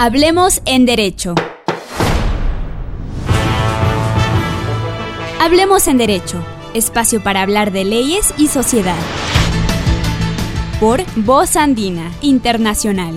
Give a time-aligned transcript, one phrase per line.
[0.00, 1.34] Hablemos en Derecho.
[5.40, 6.40] Hablemos en Derecho,
[6.72, 8.94] espacio para hablar de leyes y sociedad.
[10.78, 13.12] Por Voz Andina Internacional.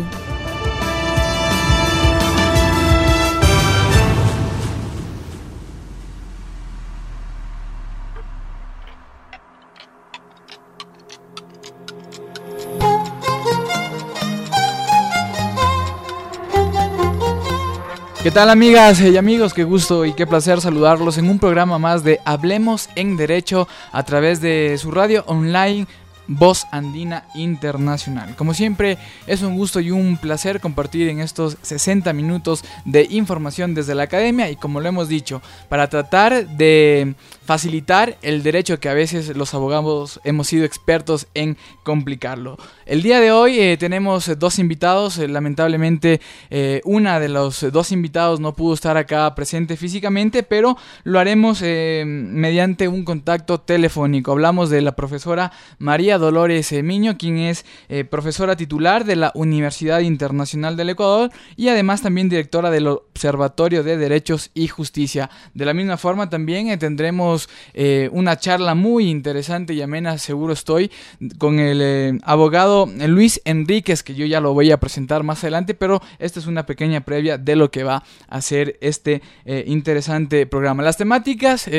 [18.31, 19.53] ¿Qué tal amigas y amigos?
[19.53, 24.03] Qué gusto y qué placer saludarlos en un programa más de Hablemos en Derecho a
[24.03, 25.85] través de su radio online
[26.27, 28.37] Voz Andina Internacional.
[28.37, 33.73] Como siempre, es un gusto y un placer compartir en estos 60 minutos de información
[33.73, 38.89] desde la academia y como lo hemos dicho, para tratar de facilitar el derecho que
[38.89, 42.57] a veces los abogados hemos sido expertos en complicarlo.
[42.85, 47.91] El día de hoy eh, tenemos dos invitados, eh, lamentablemente eh, una de los dos
[47.91, 54.31] invitados no pudo estar acá presente físicamente, pero lo haremos mediante un contacto telefónico.
[54.31, 57.65] Hablamos de la profesora María Dolores Miño, quien es
[58.09, 63.97] profesora titular de la Universidad Internacional del Ecuador y además también directora del Observatorio de
[63.97, 65.29] Derechos y Justicia.
[65.53, 67.40] De la misma forma también tendremos
[67.73, 70.91] eh, una charla muy interesante y amena, seguro estoy,
[71.37, 75.73] con el eh, abogado Luis Enríquez, que yo ya lo voy a presentar más adelante,
[75.73, 80.45] pero esta es una pequeña previa de lo que va a ser este eh, interesante
[80.45, 80.83] programa.
[80.83, 81.69] Las temáticas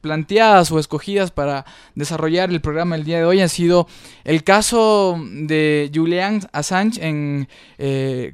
[0.00, 1.64] planteadas o escogidas para
[1.94, 3.86] desarrollar el programa el día de hoy han sido
[4.24, 7.46] el caso de Julian Assange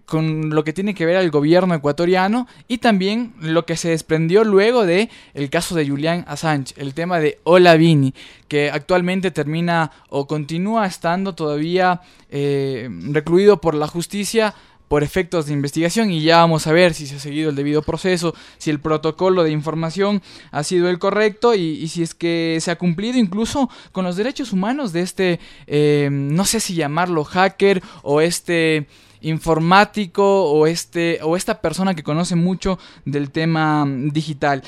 [0.05, 4.45] con lo que tiene que ver al gobierno ecuatoriano y también lo que se desprendió
[4.45, 5.11] luego de
[5.51, 8.15] caso de Julian Assange el tema de Olavini,
[8.49, 14.55] que actualmente termina o continúa estando todavía eh, recluido por la justicia
[14.89, 17.83] por efectos de investigación y ya vamos a ver si se ha seguido el debido
[17.83, 22.71] proceso, si el protocolo de información ha sido el correcto y, si es que se
[22.71, 27.83] ha cumplido incluso con los derechos humanos de este, eh, no sé si llamarlo hacker
[28.03, 28.87] o este
[29.21, 34.63] informático o este o esta persona que conoce mucho del tema digital.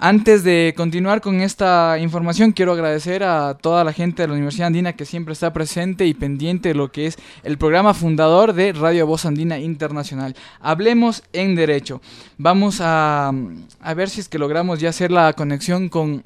[0.00, 4.68] Antes de continuar con esta información, quiero agradecer a toda la gente de la Universidad
[4.68, 8.72] Andina que siempre está presente y pendiente de lo que es el programa fundador de
[8.72, 10.36] Radio Voz Andina Internacional.
[10.60, 12.00] Hablemos en Derecho.
[12.36, 13.32] Vamos a,
[13.80, 16.22] a ver si es que logramos ya hacer la conexión con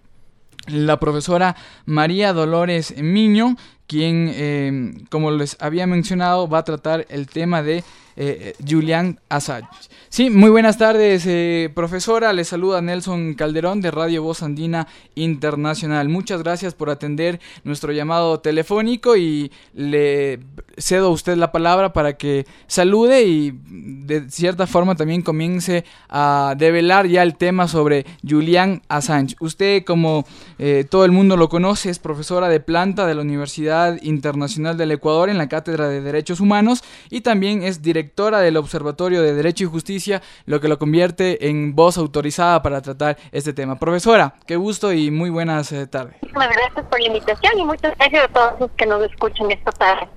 [0.67, 1.57] la profesora
[1.87, 3.57] María Dolores Miño,
[3.87, 7.85] quien, eh, como les había mencionado, va a tratar el tema de
[8.17, 9.69] eh, Julian Assange.
[10.09, 12.33] Sí, muy buenas tardes, eh, profesora.
[12.33, 16.11] Le saluda Nelson Calderón de Radio Voz Andina Internacional.
[16.11, 20.41] Muchas gracias por atender nuestro llamado telefónico y le
[20.77, 26.55] cedo a usted la palabra para que salude y de cierta forma también comience a
[26.59, 29.37] develar ya el tema sobre Julian Assange.
[29.41, 30.27] Usted, como
[30.59, 34.91] eh, todo el mundo lo conoce, es profesora de planta de la Universidad Internacional del
[34.91, 39.33] Ecuador en la Cátedra de Derechos Humanos y también es directora directora del Observatorio de
[39.33, 43.79] Derecho y Justicia, lo que lo convierte en voz autorizada para tratar este tema.
[43.79, 46.17] Profesora, qué gusto y muy buenas eh, tardes.
[46.35, 49.71] Muchas gracias por la invitación y muchas gracias a todos los que nos escuchan esta
[49.71, 50.09] tarde.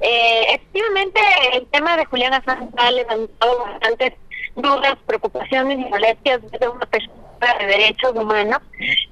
[0.00, 1.20] Eh, efectivamente,
[1.54, 4.12] el tema de Juliana Sánchez ha levantado bastantes
[4.56, 7.19] dudas, preocupaciones y molestias desde una perspectiva
[7.58, 8.58] de derechos humanos,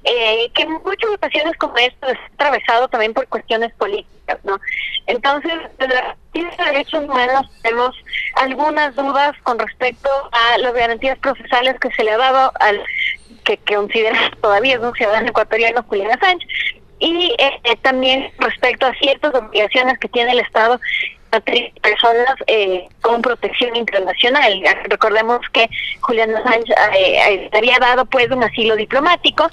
[0.03, 4.59] eh, que en muchas ocasiones como esto es atravesado también por cuestiones políticas, ¿no?
[5.07, 7.95] Entonces, desde la de derechos humanos tenemos
[8.35, 12.83] algunas dudas con respecto a las garantías procesales que se le ha dado al
[13.43, 13.77] que, que
[14.41, 16.47] todavía es un ciudadano ecuatoriano, Julián Sánchez,
[16.99, 20.79] y eh, también respecto a ciertas obligaciones que tiene el Estado
[21.31, 24.61] a personas eh, con protección internacional.
[24.85, 25.69] Recordemos que
[26.01, 29.49] Julián Assange eh, eh, había dado pues un asilo diplomático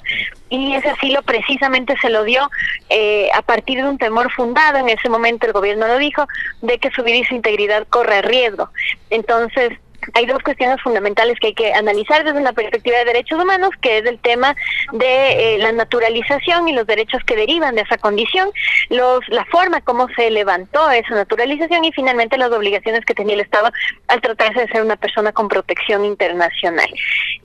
[0.49, 2.49] y ese asilo precisamente se lo dio
[2.89, 6.25] eh, a partir de un temor fundado, en ese momento el gobierno lo dijo,
[6.61, 8.69] de que su vida y su integridad corre riesgo.
[9.09, 9.73] Entonces,
[10.13, 13.99] hay dos cuestiones fundamentales que hay que analizar desde una perspectiva de derechos humanos, que
[13.99, 14.55] es el tema
[14.93, 18.49] de eh, la naturalización y los derechos que derivan de esa condición,
[18.89, 23.41] los, la forma como se levantó esa naturalización y finalmente las obligaciones que tenía el
[23.41, 23.71] Estado
[24.07, 26.89] al tratarse de ser una persona con protección internacional.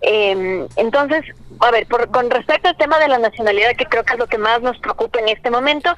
[0.03, 1.25] Eh, entonces,
[1.61, 4.27] a ver, por, con respecto al tema de la nacionalidad, que creo que es lo
[4.27, 5.95] que más nos preocupa en este momento,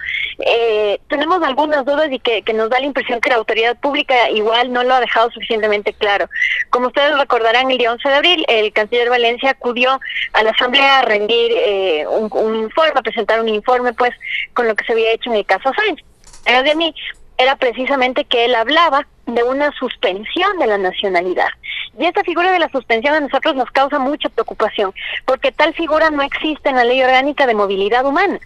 [0.47, 4.31] eh, tenemos algunas dudas y que, que nos da la impresión que la autoridad pública
[4.31, 6.29] igual no lo ha dejado suficientemente claro.
[6.71, 10.01] Como ustedes recordarán, el día 11 de abril, el canciller Valencia acudió
[10.33, 14.11] a la Asamblea a rendir eh, un, un, informe, a presentar un informe, pues,
[14.53, 16.05] con lo que se había hecho en el caso Sánchez.
[16.45, 16.95] De mí
[17.39, 21.49] era precisamente que él hablaba de una suspensión de la nacionalidad.
[21.99, 24.93] Y esta figura de la suspensión a nosotros nos causa mucha preocupación,
[25.25, 28.38] porque tal figura no existe en la ley orgánica de movilidad humana.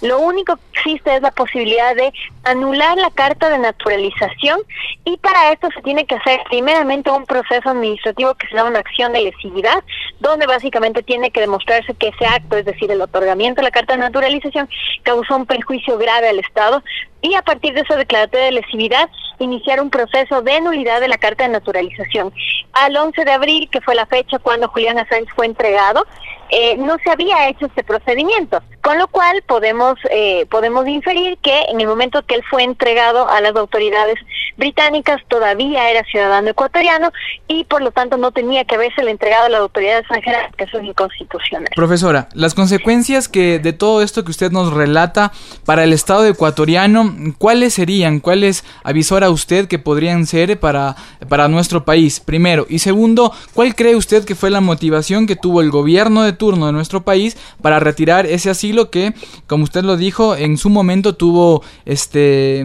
[0.00, 2.12] Lo único que existe es la posibilidad de
[2.44, 4.60] anular la carta de naturalización
[5.04, 8.78] y para esto se tiene que hacer primeramente un proceso administrativo que se llama una
[8.78, 9.82] acción de lesividad,
[10.20, 13.94] donde básicamente tiene que demostrarse que ese acto, es decir, el otorgamiento de la carta
[13.94, 14.68] de naturalización,
[15.02, 16.82] causó un perjuicio grave al Estado
[17.20, 19.08] y a partir de esa declaratoria de lesividad
[19.38, 22.32] iniciar un proceso de nulidad de la carta de naturalización.
[22.72, 26.06] Al 11 de abril, que fue la fecha cuando Julián Assange fue entregado,
[26.50, 31.64] eh, no se había hecho este procedimiento, con lo cual podemos eh, podemos inferir que
[31.68, 34.16] en el momento que él fue entregado a las autoridades
[34.56, 37.12] británicas todavía era ciudadano ecuatoriano
[37.48, 40.78] y por lo tanto no tenía que haberse entregado a la autoridad extranjera, que eso
[40.78, 41.68] es inconstitucional.
[41.74, 45.32] Profesora, las consecuencias que de todo esto que usted nos relata
[45.64, 48.20] para el Estado ecuatoriano, ¿cuáles serían?
[48.20, 50.96] ¿Cuáles avisora usted que podrían ser para,
[51.28, 52.20] para nuestro país?
[52.20, 52.66] Primero.
[52.68, 56.66] Y segundo, ¿cuál cree usted que fue la motivación que tuvo el gobierno de turno
[56.66, 59.14] de nuestro país para retirar ese asilo que,
[59.46, 62.64] como usted lo dijo, en su momento tuvo este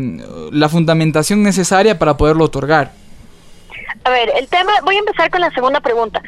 [0.51, 2.92] la fundamentación necesaria para poderlo otorgar.
[4.04, 6.21] A ver, el tema, voy a empezar con la segunda pregunta.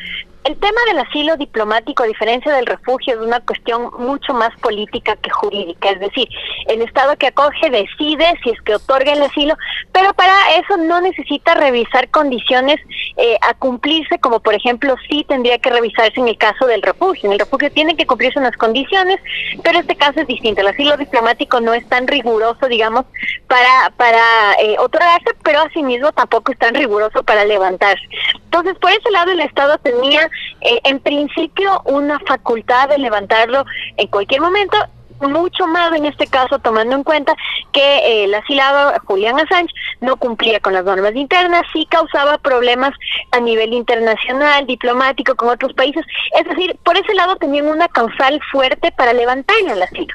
[0.43, 5.15] El tema del asilo diplomático, a diferencia del refugio, es una cuestión mucho más política
[5.17, 5.91] que jurídica.
[5.91, 6.27] Es decir,
[6.67, 9.55] el Estado que acoge decide si es que otorga el asilo,
[9.91, 12.77] pero para eso no necesita revisar condiciones
[13.17, 17.27] eh, a cumplirse, como por ejemplo sí tendría que revisarse en el caso del refugio.
[17.27, 19.19] En el refugio tienen que cumplirse unas condiciones,
[19.63, 20.61] pero este caso es distinto.
[20.61, 23.05] El asilo diplomático no es tan riguroso, digamos,
[23.47, 28.07] para, para eh, otorgarse, pero asimismo tampoco es tan riguroso para levantarse.
[28.53, 33.63] Entonces, por ese lado, el Estado tenía eh, en principio una facultad de levantarlo
[33.95, 34.77] en cualquier momento
[35.21, 37.33] mucho más en este caso tomando en cuenta
[37.71, 39.71] que eh, el asilado Julián Assange
[40.01, 42.91] no cumplía con las normas internas, sí causaba problemas
[43.31, 46.03] a nivel internacional, diplomático con otros países,
[46.37, 50.13] es decir, por ese lado tenían una causal fuerte para levantar el asilo.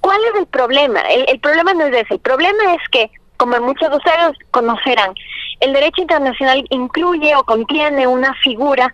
[0.00, 1.00] ¿Cuál es el problema?
[1.02, 5.12] El, el problema no es ese, el problema es que, como muchos de ustedes conocerán,
[5.60, 8.92] el derecho internacional incluye o contiene una figura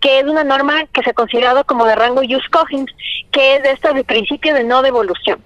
[0.00, 2.90] que es una norma que se ha considerado como de rango jus cogens,
[3.32, 5.42] que es esto del principio de no devolución.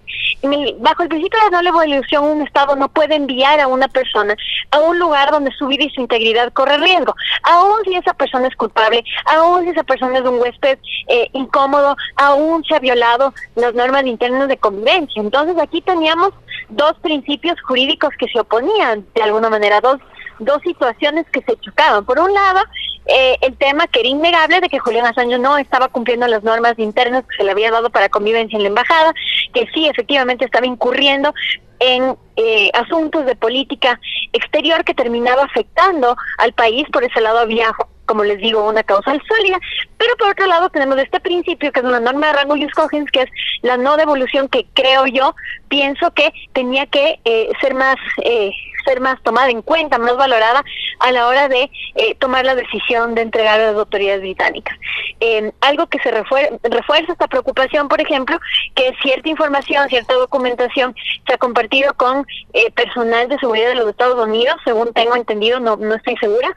[0.78, 4.34] Bajo el principio de no devolución, un Estado no puede enviar a una persona
[4.70, 8.48] a un lugar donde su vida y su integridad corre riesgo, aun si esa persona
[8.48, 10.78] es culpable, aun si esa persona es un huésped
[11.08, 15.20] eh, incómodo, aun se ha violado las normas internas de convivencia.
[15.20, 16.30] Entonces aquí teníamos
[16.68, 20.00] dos principios jurídicos que se oponían de alguna manera, dos
[20.40, 22.04] dos situaciones que se chocaban.
[22.04, 22.60] Por un lado,
[23.06, 26.78] eh, el tema que era innegable de que Julián Assange no estaba cumpliendo las normas
[26.78, 29.14] internas que se le había dado para convivencia en la embajada,
[29.54, 31.32] que sí, efectivamente estaba incurriendo
[31.80, 33.98] en eh, asuntos de política
[34.32, 36.86] exterior que terminaba afectando al país.
[36.92, 37.72] Por ese lado había,
[38.06, 39.58] como les digo, una causal sólida.
[39.96, 43.10] Pero por otro lado tenemos este principio, que es una norma de rango Jus Cogens,
[43.10, 43.30] que es
[43.62, 45.34] la no devolución que creo yo,
[45.68, 47.96] pienso que tenía que eh, ser más...
[48.22, 48.52] Eh,
[48.84, 50.64] ser más tomada en cuenta, más valorada
[51.00, 54.76] a la hora de eh, tomar la decisión de entregar a las autoridades británicas.
[55.20, 58.38] Eh, algo que se refuerza esta preocupación, por ejemplo,
[58.74, 60.94] que cierta información, cierta documentación
[61.26, 65.60] se ha compartido con eh, personal de seguridad de los Estados Unidos, según tengo entendido,
[65.60, 66.48] no, no estoy segura,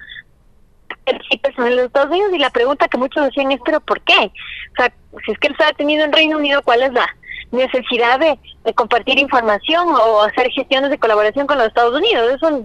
[1.30, 4.02] sí personal de los Estados Unidos y la pregunta que muchos decían es, pero ¿por
[4.02, 4.14] qué?
[4.18, 4.94] O sea,
[5.26, 7.08] si es que él está detenido en Reino Unido, ¿cuál es la
[7.54, 8.38] necesidad de,
[8.76, 12.32] compartir información o hacer gestiones de colaboración con los Estados Unidos.
[12.34, 12.64] Eso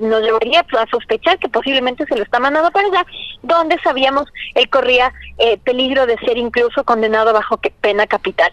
[0.00, 3.06] nos llevaría a sospechar que posiblemente se lo está mandando para allá,
[3.42, 4.24] donde sabíamos
[4.54, 8.52] él corría eh, peligro de ser incluso condenado bajo pena capital.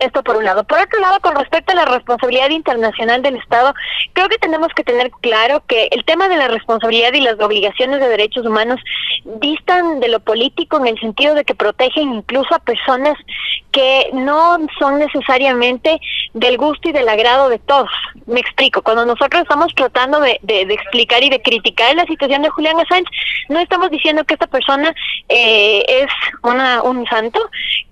[0.00, 0.64] Esto por un lado.
[0.64, 3.74] Por otro lado, con respecto a la responsabilidad internacional del Estado,
[4.14, 8.00] creo que tenemos que tener claro que el tema de la responsabilidad y las obligaciones
[8.00, 8.80] de derechos humanos
[9.24, 13.18] distan de lo político en el sentido de que protegen incluso a personas
[13.72, 16.00] que no son necesariamente
[16.32, 17.90] del gusto y del agrado de todos.
[18.26, 22.80] Me explico, cuando nosotros estamos tratando de, explicar y de criticar la situación de Julián
[22.80, 23.10] Assange,
[23.48, 24.94] no estamos diciendo que esta persona
[25.28, 26.10] eh, es
[26.42, 27.38] una, un santo,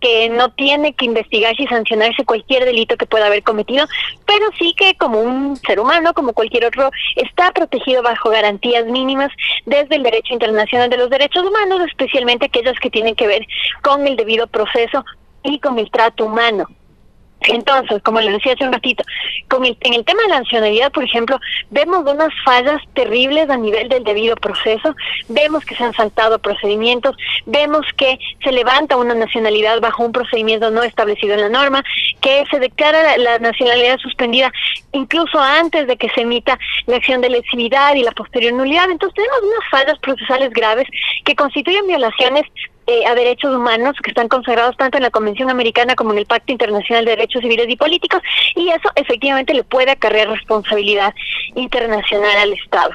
[0.01, 3.87] que no tiene que investigar y sancionar cualquier delito que pueda haber cometido,
[4.27, 9.31] pero sí que como un ser humano, como cualquier otro, está protegido bajo garantías mínimas
[9.67, 13.47] desde el derecho internacional de los derechos humanos, especialmente aquellos que tienen que ver
[13.83, 15.05] con el debido proceso
[15.43, 16.67] y con el trato humano.
[17.43, 19.05] Entonces, como les decía hace un ratito,
[19.49, 21.39] con el, en el tema de la nacionalidad, por ejemplo,
[21.71, 24.95] vemos unas fallas terribles a nivel del debido proceso,
[25.29, 27.17] vemos que se han saltado procedimientos,
[27.47, 31.85] vemos que se levanta una nacionalidad bajo un procedimiento no establecido en la norma,
[32.21, 34.53] que se declara la, nacionalidad suspendida
[34.93, 38.91] incluso antes de que se emita la acción de lesividad y la posterior nulidad.
[38.91, 40.87] Entonces tenemos unas fallas procesales graves
[41.25, 42.45] que constituyen violaciones
[42.87, 46.27] eh, a derechos humanos que están consagrados tanto en la Convención Americana como en el
[46.27, 48.23] Pacto Internacional de Derechos Civiles y Políticos
[48.57, 51.15] y eso efectivamente le puede acarrear responsabilidad
[51.55, 52.95] internacional al Estado.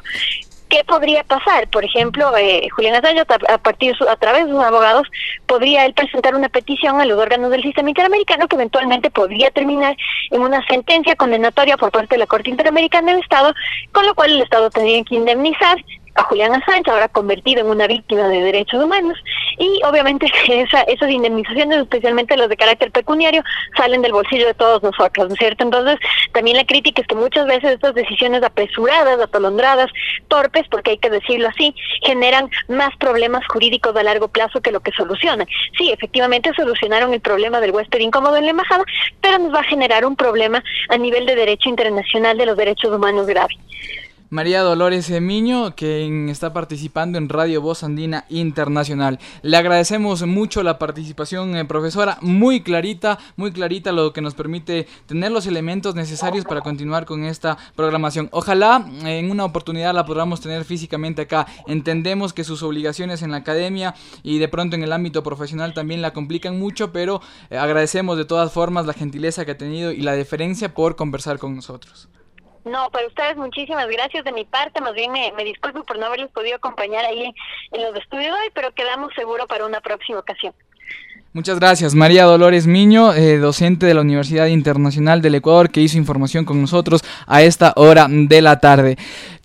[0.73, 1.69] ¿Qué podría pasar?
[1.69, 5.07] Por ejemplo, eh, Julián Assange, a partir a través de sus abogados,
[5.45, 9.95] podría él presentar una petición a los órganos del sistema interamericano que eventualmente podría terminar
[10.31, 13.53] en una sentencia condenatoria por parte de la Corte Interamericana del Estado,
[13.91, 15.77] con lo cual el Estado tendría que indemnizar
[16.15, 19.17] a Julián Assange, ahora convertido en una víctima de derechos humanos,
[19.57, 23.43] y obviamente esa, esas indemnizaciones, especialmente los de carácter pecuniario,
[23.75, 25.63] salen del bolsillo de todos nosotros, ¿no es cierto?
[25.63, 25.97] Entonces,
[26.31, 29.89] también la crítica es que muchas veces estas decisiones apresuradas, atolondradas,
[30.27, 34.81] torpes, porque hay que decirlo así, generan más problemas jurídicos a largo plazo que lo
[34.81, 35.47] que solucionan.
[35.77, 38.83] Sí, efectivamente solucionaron el problema del huésped incómodo en la embajada,
[39.21, 42.91] pero nos va a generar un problema a nivel de derecho internacional de los derechos
[42.91, 43.55] humanos grave.
[44.33, 49.19] María Dolores Emiño, quien está participando en Radio Voz Andina Internacional.
[49.43, 54.87] Le agradecemos mucho la participación, eh, profesora, muy clarita, muy clarita, lo que nos permite
[55.05, 58.27] tener los elementos necesarios para continuar con esta programación.
[58.31, 61.45] Ojalá eh, en una oportunidad la podamos tener físicamente acá.
[61.67, 66.01] Entendemos que sus obligaciones en la academia y de pronto en el ámbito profesional también
[66.01, 67.21] la complican mucho, pero
[67.51, 71.37] eh, agradecemos de todas formas la gentileza que ha tenido y la deferencia por conversar
[71.37, 72.09] con nosotros.
[72.65, 74.81] No, para ustedes muchísimas gracias de mi parte.
[74.81, 77.33] Más bien me, me disculpo por no haberles podido acompañar ahí
[77.71, 80.53] en los estudios hoy, pero quedamos seguro para una próxima ocasión.
[81.35, 85.97] Muchas gracias, María Dolores Miño, eh, docente de la Universidad Internacional del Ecuador, que hizo
[85.97, 88.97] información con nosotros a esta hora de la tarde.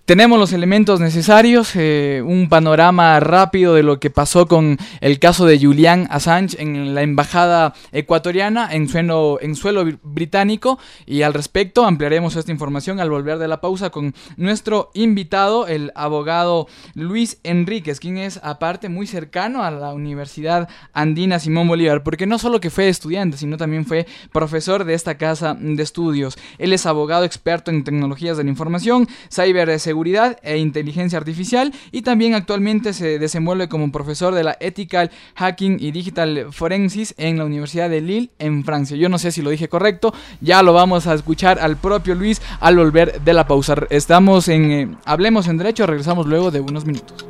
[0.09, 5.45] Tenemos los elementos necesarios, eh, un panorama rápido de lo que pasó con el caso
[5.45, 11.85] de Julian Assange en la embajada ecuatoriana en suelo, en suelo británico y al respecto
[11.85, 17.99] ampliaremos esta información al volver de la pausa con nuestro invitado, el abogado Luis Enríquez,
[17.99, 22.71] quien es aparte muy cercano a la Universidad Andina Simón Bolívar, porque no solo que
[22.71, 26.35] fue estudiante, sino también fue profesor de esta casa de estudios.
[26.57, 29.98] Él es abogado experto en tecnologías de la información, ciberseguridad,
[30.43, 35.91] e inteligencia artificial y también actualmente se desenvuelve como profesor de la Ethical Hacking y
[35.91, 38.97] Digital Forensics en la Universidad de Lille en Francia.
[38.97, 42.41] Yo no sé si lo dije correcto, ya lo vamos a escuchar al propio Luis
[42.59, 43.75] al volver de la pausa.
[43.89, 47.25] Estamos en eh, Hablemos en Derecho, regresamos luego de unos minutos.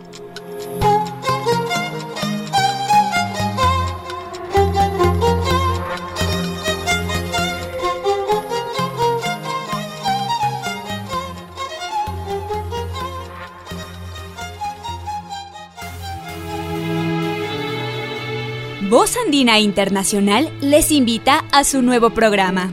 [19.10, 22.72] Voz Andina Internacional les invita a su nuevo programa.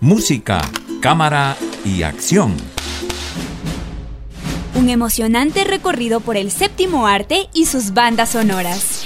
[0.00, 0.62] Música,
[1.02, 2.56] cámara y acción.
[4.74, 9.04] Un emocionante recorrido por el séptimo arte y sus bandas sonoras.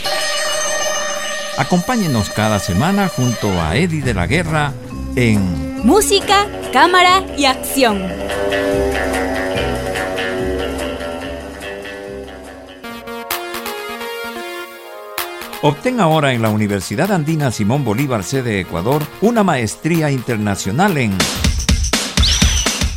[1.58, 4.74] Acompáñenos cada semana junto a Eddie de la Guerra
[5.16, 8.00] en Música, cámara y acción.
[15.66, 21.12] Obtén ahora en la Universidad Andina Simón Bolívar, sede Ecuador, una maestría internacional en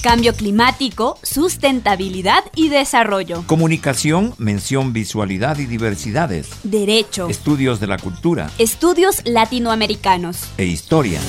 [0.04, 3.44] Cambio climático, sustentabilidad y desarrollo.
[3.48, 6.48] Comunicación, mención, visualidad y diversidades.
[6.62, 7.28] Derecho.
[7.28, 8.52] Estudios de la cultura.
[8.60, 10.44] Estudios latinoamericanos.
[10.60, 11.20] E historia.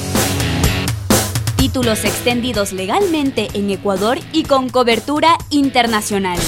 [1.56, 6.38] Títulos extendidos legalmente en Ecuador y con cobertura internacional.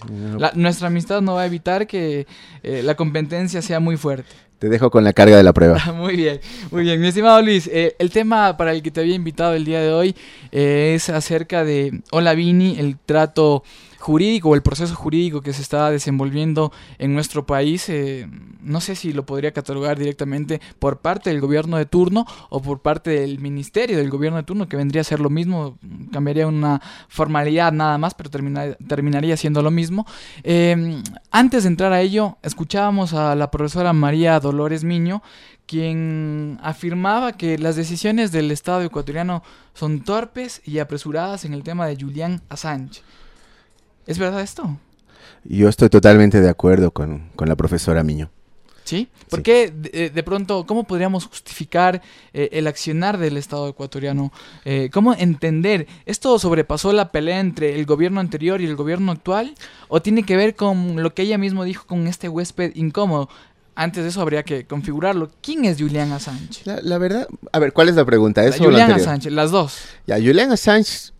[0.55, 2.27] nuestra amistad no va a evitar que
[2.63, 4.35] eh, la competencia sea muy fuerte.
[4.59, 5.83] Te dejo con la carga de la prueba.
[5.97, 7.01] muy bien, muy bien.
[7.01, 9.91] Mi estimado Luis, eh, el tema para el que te había invitado el día de
[9.91, 10.15] hoy
[10.53, 13.65] eh, es acerca de Hola Vini, el trato
[14.05, 18.29] jurídico o el proceso jurídico que se está desenvolviendo en nuestro país, eh,
[18.61, 22.81] no sé si lo podría catalogar directamente por parte del gobierno de turno o por
[22.81, 25.79] parte del ministerio del gobierno de turno, que vendría a ser lo mismo,
[26.13, 30.07] cambiaría una formalidad nada más, pero terminaría siendo lo mismo.
[30.43, 35.23] Em, antes de entrar a ello, escuchábamos a la profesora María Dolores Miño,
[35.67, 39.43] quien afirmaba que las decisiones del Estado ecuatoriano
[39.73, 43.03] son torpes y apresuradas en el tema de Julián Assange.
[44.07, 44.79] ¿Es verdad esto?
[45.45, 48.31] Yo estoy totalmente de acuerdo con, la profesora Miño.
[48.85, 49.09] ¿Sí?
[49.31, 52.03] ¿Por qué eh, de, pronto, cómo podríamos justificar
[52.35, 54.31] eh, el accionar del Estado ecuatoriano?
[54.67, 55.87] Eh, ¿Cómo entender?
[56.05, 59.55] ¿Esto sobrepasó la pelea entre el gobierno anterior y el gobierno actual?
[59.89, 63.31] ¿O tiene que ver con lo que ella misma dijo con este huésped incómodo?
[63.75, 65.31] Antes de eso habría que configurarlo.
[65.41, 66.63] ¿Quién es Julian Assange?
[66.65, 68.45] La, verdad, a ver, ¿cuál es la pregunta?
[68.45, 69.79] ¿Eso Julian Assange, las dos.
[70.07, 71.14] Ya, Julian Assange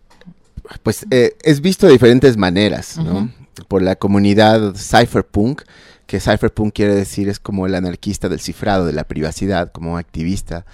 [0.83, 3.29] pues eh, es visto de diferentes maneras, ¿no?
[3.67, 5.61] Por la comunidad cypherpunk,
[6.05, 10.65] que cypherpunk quiere decir es como el anarquista del cifrado, de la privacidad, como activista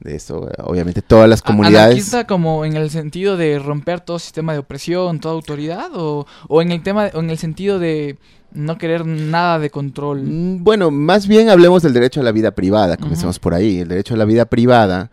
[0.00, 0.48] de eso.
[0.58, 1.92] Obviamente todas las comunidades...
[1.92, 5.90] ¿Anarquista como en el sentido de romper todo sistema de opresión, toda autoridad?
[5.94, 8.18] ¿O, o en, el tema, o en el sentido de
[8.52, 10.22] no querer nada de control.
[10.22, 13.80] Mm, bueno, más bien hablemos del derecho a la vida privada, comencemos por ahí.
[13.80, 15.10] El derecho a la vida privada,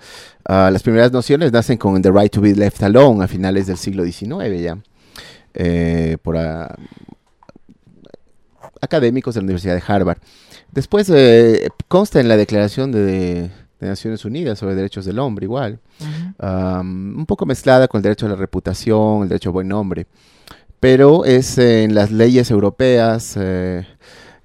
[0.48, 3.78] uh, las primeras nociones nacen con The Right to be Left Alone a finales del
[3.78, 4.78] siglo XIX ya,
[5.54, 6.68] eh, por uh,
[8.82, 10.18] académicos de la Universidad de Harvard.
[10.72, 15.80] Después eh, consta en la Declaración de, Naciones Unidas sobre Derechos del Hombre igual,
[16.42, 20.08] um, un poco mezclada con el derecho a la reputación, el derecho a buen nombre
[20.80, 23.86] pero es en las leyes europeas, eh,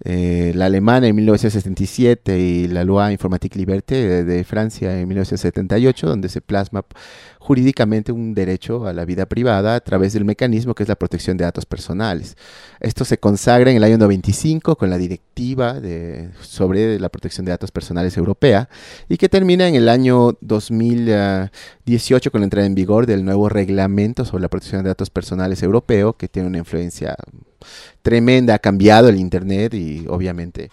[0.03, 6.31] eh, la alemana en 1977 y la Loi Informatique Liberté de, Francia en 1978, donde
[6.31, 6.85] se plasma
[7.39, 11.37] jurídicamente un derecho a la vida privada a través del mecanismo que es la protección
[11.37, 12.37] de datos personales.
[12.81, 17.51] Esto se consagra en el año 95 con la directiva de, sobre la protección de
[17.51, 18.71] datos personales europea
[19.09, 24.25] y que termina en el año 2018 con la entrada en vigor del nuevo reglamento
[24.25, 27.17] sobre la protección de datos personales europeo que tiene una influencia
[28.03, 30.71] tremenda, ha cambiado el Internet y obviamente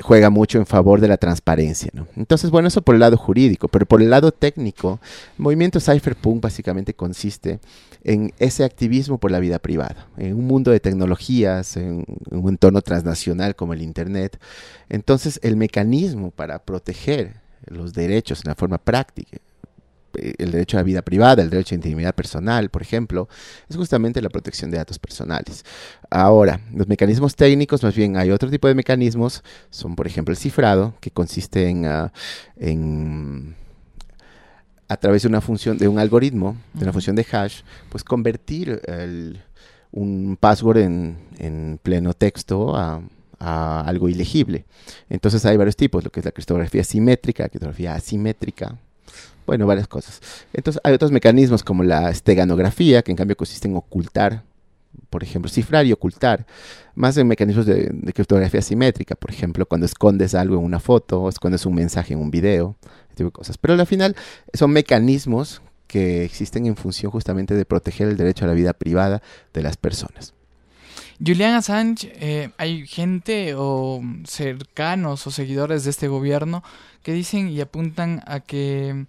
[0.00, 1.90] juega mucho en favor de la transparencia.
[1.92, 2.06] ¿no?
[2.16, 5.00] Entonces, bueno, eso por el lado jurídico, pero por el lado técnico,
[5.36, 7.60] el movimiento cypherpunk básicamente consiste
[8.02, 12.80] en ese activismo por la vida privada, en un mundo de tecnologías, en, un entorno
[12.82, 14.40] transnacional como el Internet.
[14.88, 17.34] Entonces, el mecanismo para proteger
[17.66, 19.36] los derechos en la forma práctica,
[20.14, 23.28] el derecho a la vida privada, el derecho a intimidad personal, por ejemplo,
[23.68, 25.64] es justamente la protección de datos personales.
[26.10, 30.38] Ahora, los mecanismos técnicos, más bien hay otro tipo de mecanismos, son por ejemplo el
[30.38, 32.12] cifrado, que consiste en, ah,
[34.88, 38.80] a través de una función, de un algoritmo, de una función de hash, pues convertir
[39.92, 43.02] un password en, pleno texto a,
[43.38, 44.64] a algo ilegible.
[45.08, 48.76] Entonces hay varios tipos, lo que es la criptografía simétrica, la criptografía asimétrica,
[49.46, 50.20] bueno, varias cosas.
[50.52, 54.44] Entonces hay otros mecanismos como la esteganografía, que en cambio consiste en ocultar,
[55.08, 56.46] por ejemplo, cifrar y ocultar,
[56.94, 61.28] más en mecanismos de, criptografía simétrica, por ejemplo, cuando escondes algo en una foto, o
[61.28, 62.76] escondes un mensaje en un video,
[63.06, 63.58] ese tipo de cosas.
[63.58, 64.16] Pero al final
[64.52, 69.22] son mecanismos que existen en función justamente de proteger el derecho a la vida privada
[69.52, 70.34] de las personas.
[71.24, 76.62] Julian Assange, eh, hay gente o cercanos o seguidores de este gobierno
[77.02, 79.06] que dicen y apuntan a que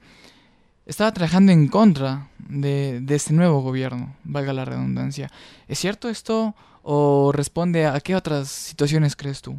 [0.85, 5.29] estaba trabajando en contra de, de este nuevo gobierno, valga la redundancia.
[5.67, 9.57] ¿Es cierto esto o responde a qué otras situaciones crees tú?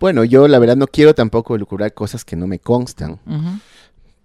[0.00, 3.18] Bueno, yo la verdad no quiero tampoco lucrar cosas que no me constan,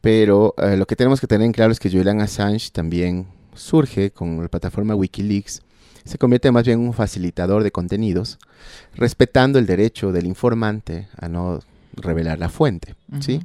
[0.02, 4.12] pero eh, lo que tenemos que tener en claro es que Julian Assange también surge
[4.12, 5.62] con la plataforma Wikileaks,
[6.04, 8.38] se convierte más bien en un facilitador de contenidos,
[8.96, 11.62] respetando el derecho del informante a no
[11.96, 13.42] revelar la fuente, ¿sí?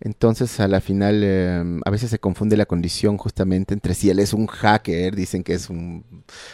[0.00, 4.18] Entonces, a la final, eh, a veces se confunde la condición justamente entre si él
[4.18, 6.04] es un hacker, dicen que es un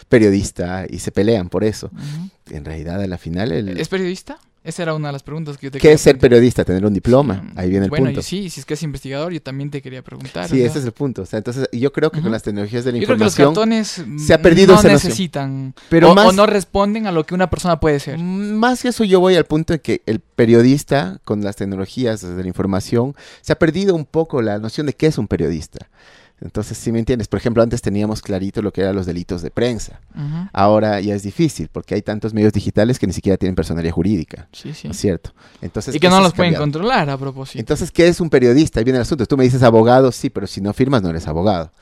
[0.09, 1.91] periodista y se pelean por eso.
[2.51, 4.39] En realidad, a la final, el, ¿Es periodista?
[4.67, 6.65] Esa era una de las preguntas que yo te ¿qué es ser periodista?
[6.65, 7.35] Tener un diploma.
[7.35, 8.21] Mm, Ahí viene el bueno, punto.
[8.21, 10.49] y sí, si es que es investigador, yo también te quería preguntar.
[10.49, 11.23] Sí, ese es el punto.
[11.23, 13.33] O sea, entonces, yo creo que con las tecnologías de la Yo creo que los
[13.39, 17.13] información, cartones se ha perdido no esa necesitan Pero o, más- o no responden a
[17.13, 18.19] lo que una persona puede ser.
[18.19, 22.21] Mm, Más que eso, yo voy al punto de que el periodista, con las tecnologías
[22.23, 25.89] de la información, se ha perdido un poco la noción de qué es un periodista.
[26.41, 29.51] Entonces, si me entiendes, por ejemplo, antes teníamos clarito lo que eran los delitos de
[29.51, 30.01] prensa.
[30.53, 34.49] Ahora ya es difícil porque hay tantos medios digitales que ni siquiera tienen personalidad jurídica,
[34.53, 34.87] Sí, sí.
[34.89, 35.33] ¿no es cierto?
[35.63, 36.65] Entonces, Y que no los pueden cambiado.
[36.65, 37.59] controlar a propósito.
[37.59, 38.81] Entonces, ¿qué es un periodista?
[38.81, 39.25] Ahí viene el asunto.
[39.27, 41.73] Tú me dices abogado, sí, pero si no firmas no eres abogado.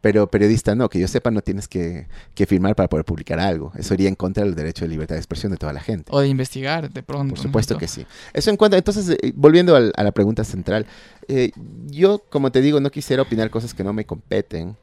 [0.00, 3.72] Pero periodista no, que yo sepa no tienes que, que firmar para poder publicar algo.
[3.76, 6.10] Eso iría en contra del derecho de libertad de expresión de toda la gente.
[6.14, 7.34] O de investigar de pronto.
[7.34, 7.80] Por supuesto Esto.
[7.80, 8.06] que sí.
[8.32, 10.86] Eso en cuanto, entonces, eh, volviendo al- a la pregunta central,
[11.28, 11.52] eh,
[11.86, 14.76] yo, como te digo, no quisiera opinar cosas que no me competen,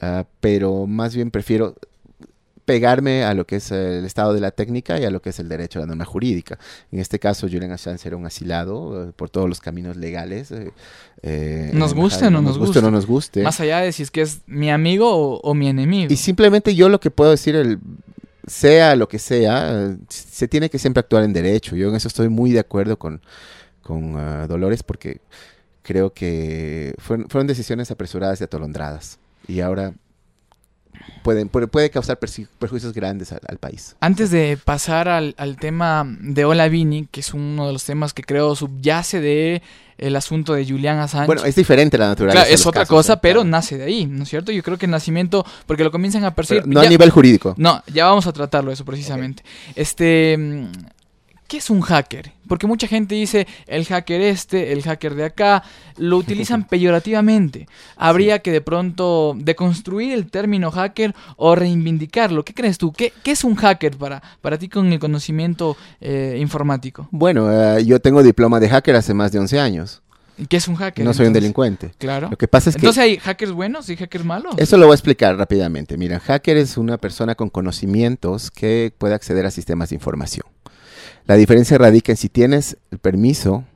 [0.00, 1.74] ah, pero más bien prefiero
[2.64, 5.38] pegarme a lo que es el estado de la técnica y a lo que es
[5.38, 6.58] el derecho a la norma jurídica.
[6.92, 10.52] En este caso, Julian Assange era un asilado eh, por todos los caminos legales.
[11.22, 12.78] eh, Nos guste o no nos guste.
[12.78, 12.92] o no guste.
[12.96, 13.42] nos guste.
[13.42, 16.12] Más allá de si es que es mi amigo o, o mi enemigo.
[16.12, 17.78] Y simplemente yo lo que puedo decir, el,
[18.46, 21.74] sea lo que sea, se tiene que siempre actuar en derecho.
[21.74, 23.22] Yo en eso estoy muy de acuerdo con,
[23.82, 25.20] con ah, Dolores porque
[25.82, 29.18] creo que fueron, fueron decisiones apresuradas y atolondradas.
[29.46, 29.94] Y ahora
[31.22, 33.96] pueden, puede, causar perjuicios grandes al, al país.
[34.00, 38.12] Antes de pasar al, al tema de Hola Vini, que es uno de los temas
[38.12, 39.62] que creo subyace de
[39.98, 41.26] el asunto de Julian Assange.
[41.26, 42.42] Bueno, es diferente la naturaleza.
[42.42, 43.50] Claro, es otra casos, cosa, pero Claro.
[43.50, 44.52] nace de ahí, ¿no es cierto?
[44.52, 46.62] Yo creo que el nacimiento, porque lo comienzan a percibir.
[46.62, 47.54] Pero no a nivel jurídico.
[47.56, 49.42] No, ya vamos a tratarlo eso precisamente.
[49.74, 50.38] Este,
[51.48, 52.32] ¿qué es un hacker?
[52.46, 55.64] Porque mucha gente dice el hacker este, el hacker de acá,
[55.96, 57.66] lo utilizan peyorativamente.
[57.96, 62.44] Habría que de pronto deconstruir el término hacker o reivindicarlo.
[62.44, 62.92] ¿Qué crees tú?
[62.92, 67.08] ¿Qué, qué es un hacker para, para ti con el conocimiento eh, informático?
[67.10, 70.02] Bueno, eh, yo tengo diploma de hacker hace más de 11 años.
[70.36, 71.04] ¿Y ¿Qué es un hacker?
[71.04, 71.92] No soy un delincuente.
[71.98, 72.28] Claro.
[72.30, 72.80] Lo que pasa es que...
[72.80, 74.54] Entonces hay hackers buenos y hackers malos.
[74.56, 75.96] Eso lo voy a explicar rápidamente.
[75.96, 80.46] Mira, hacker es una persona con conocimientos que puede acceder a sistemas de información.
[81.28, 83.66] La diferencia radica en si tienes el permiso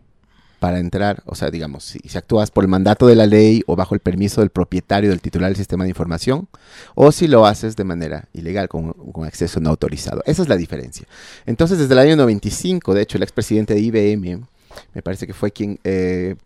[0.59, 3.77] para entrar, o sea, digamos, si, si actúas por el mandato de la ley o
[3.77, 6.49] bajo el permiso del propietario del titular del sistema de información,
[6.95, 10.23] o si lo haces de manera ilegal, con, con acceso no autorizado.
[10.25, 11.07] Esa es la diferencia.
[11.45, 14.47] Entonces, desde el año 95, de hecho, el expresidente de IBM,
[14.95, 16.37] me parece que fue quien eh,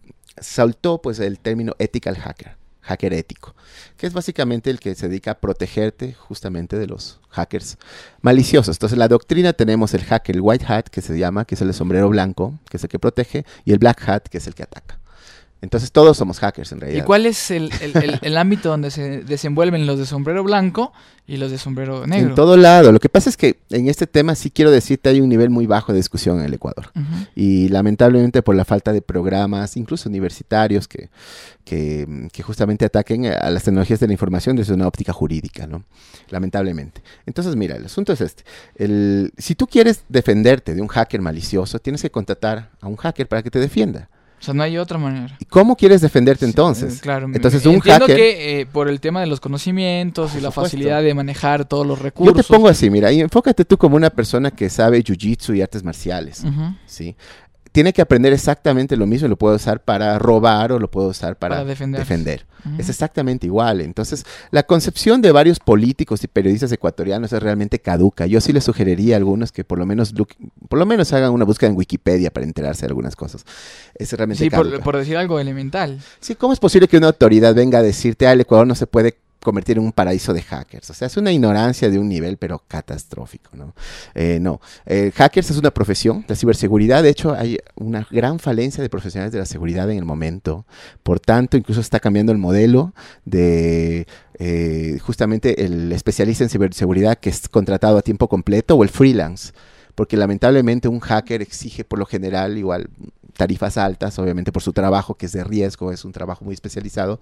[0.40, 3.54] saltó pues el término ethical hacker, hacker ético,
[3.96, 7.78] que es básicamente el que se dedica a protegerte justamente de los hackers
[8.22, 8.76] maliciosos.
[8.76, 11.62] Entonces, en la doctrina tenemos el hacker, el white hat, que se llama, que es
[11.62, 14.54] el sombrero blanco, que es el que protege, y el black hat, que es el
[14.54, 14.95] que ataca.
[15.66, 17.04] Entonces, todos somos hackers en ¿Y realidad.
[17.06, 20.92] cuál es el, el- el- el ámbito donde se desenvuelven los de sombrero blanco
[21.26, 22.28] y los de sombrero negro?
[22.28, 22.92] En todo lado.
[22.92, 25.66] Lo que pasa es que en este tema sí quiero decirte hay un nivel muy
[25.66, 26.92] bajo de discusión en el Ecuador.
[27.34, 31.10] Y lamentablemente por la falta de programas, incluso universitarios, que,
[31.64, 35.82] que, que justamente ataquen a las tecnologías de la información desde una óptica jurídica, ¿no?
[36.30, 37.02] Lamentablemente.
[37.26, 38.44] Entonces, mira, el asunto es este.
[38.76, 43.26] El, si tú quieres defenderte de un hacker malicioso, tienes que contratar a un hacker
[43.26, 44.08] para que te defienda.
[44.38, 45.34] O sea, no hay otra manera.
[45.40, 46.96] ¿Y cómo quieres defenderte Sí, entonces?
[46.96, 47.26] eh, claro.
[47.26, 50.50] me- entonces, un entiendo hacker- que eh, por el tema de los conocimientos y la
[50.50, 50.62] supuesto.
[50.62, 52.46] facilidad de manejar todos los Yo recursos.
[52.46, 55.82] te pongo así, mira, y enfócate tú como una persona que sabe jiu-jitsu y artes
[55.82, 56.44] marciales.
[56.44, 56.74] Ujú.
[56.84, 57.16] ¿sí?
[57.76, 61.36] Tiene que aprender exactamente lo mismo, lo puede usar para robar o lo puede usar
[61.36, 62.46] para, defender.
[62.78, 63.82] Es exactamente igual.
[63.82, 68.24] Entonces, la concepción de varios políticos y periodistas ecuatorianos es realmente caduca.
[68.24, 70.14] Yo sí les sugeriría a algunos que por lo menos
[70.70, 73.44] por lo menos hagan una búsqueda en Wikipedia para enterarse de algunas cosas.
[73.94, 74.76] Es realmente Sí, caduca.
[74.76, 76.00] por, por decir algo elemental.
[76.20, 78.86] Sí, ¿cómo es posible que una autoridad venga a decirte, ah, el Ecuador no se
[78.86, 80.90] puede convertir en un paraíso de hackers?
[80.90, 83.74] O sea, es una ignorancia de un nivel, pero catastrófico, ¿no?
[84.14, 88.82] Eh, no, Eh, hackers es una profesión, la ciberseguridad, de hecho, hay una gran falencia
[88.82, 90.66] de profesionales de la seguridad en el momento.
[91.02, 92.92] Por tanto, incluso está cambiando el modelo
[93.24, 94.06] de
[94.38, 99.52] eh, justamente el especialista en ciberseguridad que es contratado a tiempo completo o el freelance.
[99.94, 102.90] Porque lamentablemente un hacker exige por lo general igual
[103.36, 107.20] tarifas altas, obviamente por su trabajo, que es de riesgo, es un trabajo muy especializado,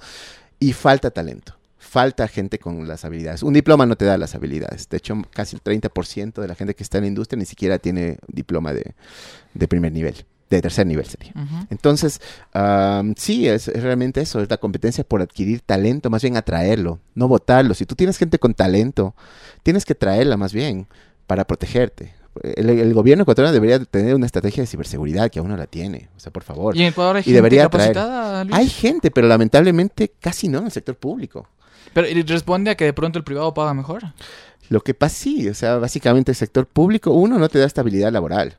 [0.59, 1.57] y falta talento.
[1.95, 3.45] Falta gente con las habilidades.
[3.45, 4.89] Un diploma no te da las habilidades.
[4.89, 7.79] De hecho, casi el 30% de la gente que está en la industria ni siquiera
[7.79, 8.97] tiene diploma de,
[9.55, 11.33] de primer nivel de tercer nivel sería.
[11.71, 12.21] Entonces,
[13.17, 17.75] sí, es, realmente eso, es la competencia por adquirir talento, más bien atraerlo, no votarlo.
[17.75, 19.15] Si tú tienes gente con talento,
[19.63, 20.89] tienes que traerla más bien
[21.29, 22.13] para protegerte.
[22.43, 26.09] El, gobierno ecuatoriano debería tener una estrategia de ciberseguridad que aún no la tiene.
[26.17, 26.77] O sea, por favor.
[26.77, 30.73] ¿Y en Ecuador hay gente debería capacitada, Hay gente, pero lamentablemente casi no en el
[30.73, 31.49] sector público.
[31.93, 34.03] Pero ¿y responde a que de pronto el privado paga mejor?
[34.69, 38.13] Lo que pasa, sí, o sea, básicamente el sector público, uno, no te da estabilidad
[38.13, 38.57] laboral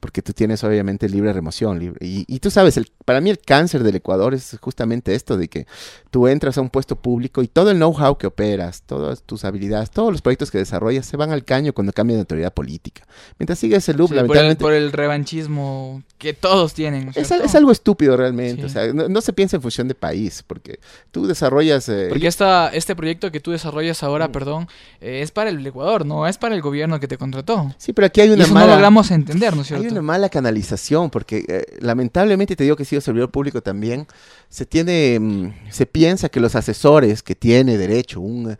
[0.00, 1.78] porque tú tienes obviamente libre remoción.
[1.78, 5.48] Libre, y, tú sabes, el, para mí el cáncer del Ecuador es justamente esto, de
[5.48, 5.66] que
[6.10, 9.90] tú entras a un puesto público y todo el know-how que operas, todas tus habilidades,
[9.90, 13.06] todos los proyectos que desarrollas se van al caño cuando cambian de autoridad política.
[13.38, 14.62] Mientras sigues el loop, lamentablemente...
[14.62, 17.12] Por el, revanchismo que todos tienen.
[17.14, 21.26] es, algo estúpido realmente, o sea, no, se piensa en función de país, porque tú
[21.26, 21.88] desarrollas...
[21.88, 24.32] Eh, porque esta, este proyecto que tú desarrollas ahora, mm.
[24.32, 24.68] perdón,
[25.00, 27.74] eh, es para el Ecuador, no es para el gobierno que te contrató.
[27.78, 29.89] Sí, pero aquí hay una y eso no logramos entender, ¿no es cierto?
[29.90, 34.06] Una mala canalización, porque eh, lamentablemente te digo que he sido servidor público también,
[34.48, 38.58] se tiene, mm, se piensa que los asesores que tiene derecho una,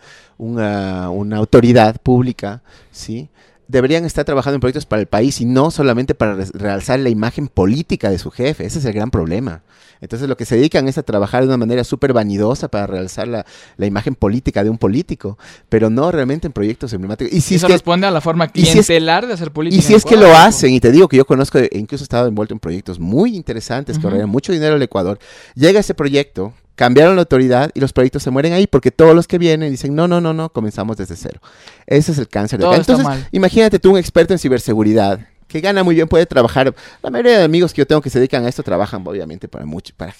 [1.10, 3.28] una autoridad pública, ¿sí?
[3.70, 7.48] Deberían estar trabajando en proyectos para el país y no solamente para realzar la imagen
[7.48, 8.64] política de su jefe.
[8.64, 9.62] Ese es el gran problema.
[10.00, 13.28] Entonces lo que se dedican es a trabajar de una manera súper vanidosa para realzar
[13.28, 13.44] la,
[13.78, 17.32] imagen política de un político, pero no realmente en proyectos emblemáticos.
[17.32, 19.78] Y si Eso responde a la forma clientelar de hacer política.
[19.78, 22.06] Y si es que lo hacen, y te digo que yo conozco, e incluso he
[22.06, 25.18] estado envuelto en proyectos muy interesantes que ahorran mucho dinero al Ecuador,
[25.54, 29.28] llega ese proyecto, cambiaron la autoridad y los proyectos se mueren ahí porque todos los
[29.28, 31.38] que vienen dicen, no, no, no, no, comenzamos desde cero.
[31.86, 32.76] Ese es el cáncer de acá.
[32.76, 36.74] Entonces, imagínate tú un experto en ciberseguridad que gana muy bien, puede trabajar.
[37.02, 39.66] La mayoría de amigos que yo tengo que se dedican a esto trabajan obviamente para
[39.66, 40.14] mucho, para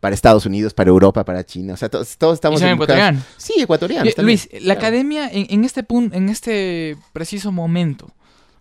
[0.00, 1.74] para Estados Unidos, para Europa, para China.
[1.74, 2.60] O sea, todos, estamos...
[2.60, 3.22] ¿Y son ecuatorianos?
[3.36, 4.18] Sí, ecuatorianos.
[4.18, 8.12] Luis, la academia en, en, este punto, en este preciso momento,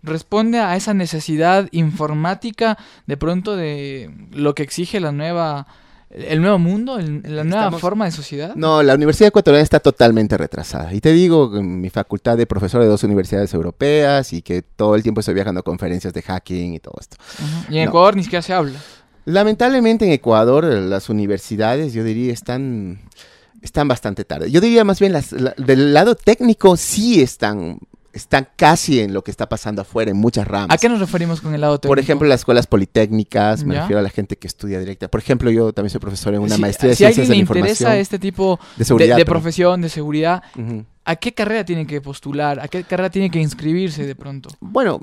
[0.03, 5.65] responde a esa necesidad informática de pronto de lo que exige la nueva
[6.15, 8.55] el nuevo mundo, la nueva forma de sociedad?
[8.55, 10.93] No, la Universidad Ecuatoriana está totalmente retrasada.
[10.93, 15.03] Y te digo, mi facultad de profesor de dos universidades europeas y que todo el
[15.03, 17.17] tiempo estoy viajando a conferencias de hacking y todo esto.
[17.69, 18.79] Y en Ecuador ni siquiera se habla.
[19.25, 23.01] Lamentablemente en Ecuador las universidades, yo diría, están,
[23.61, 24.49] están bastante tarde.
[24.51, 27.79] Yo diría más bien, las, del lado técnico sí están
[28.15, 30.73] están casi en lo que está pasando afuera, en muchas ramas.
[30.73, 31.91] ¿A qué nos referimos con el lado técnico?
[31.91, 35.09] Por ejemplo, las escuelas politécnicas, me refiero a la gente que estudia directa.
[35.09, 37.75] Por ejemplo, yo también soy profesor en una maestría de ciencias de la información.
[37.75, 40.41] Si interesa este tipo de, profesión, de seguridad,
[41.03, 42.61] ¿a qué carrera tiene que postular?
[42.61, 44.49] ¿A qué carrera tiene que inscribirse de pronto?
[44.61, 45.01] Bueno,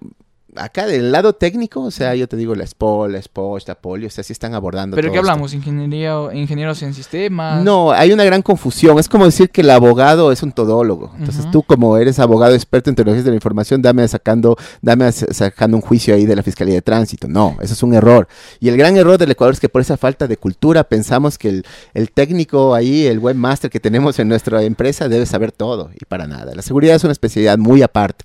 [0.57, 4.09] acá del lado técnico, o sea, yo te digo la SPO, la SPOS, la Polio,
[4.09, 4.97] o sea, sí están abordando.
[4.97, 5.55] ¿Pero qué hablamos?
[5.55, 7.63] ¿Ingeniería, ¿Ingenieros en sistemas?
[7.65, 8.99] No, hay una gran confusión.
[8.99, 11.13] Es como decir que el abogado es un todólogo.
[11.19, 15.77] Entonces tú, como eres abogado experto en tecnologías de la información, dame sacando, dame sacando
[15.77, 17.29] un juicio ahí de la Fiscalía de Tránsito.
[17.29, 18.29] No, eso es un error.
[18.61, 21.49] Y el gran error del Ecuador es que por esa falta de cultura pensamos que
[21.49, 25.91] el, el técnico ahí, el webmaster que tenemos en nuestra empresa debe saber todo.
[25.99, 26.55] Y para nada.
[26.55, 28.25] La seguridad es una especialidad muy aparte.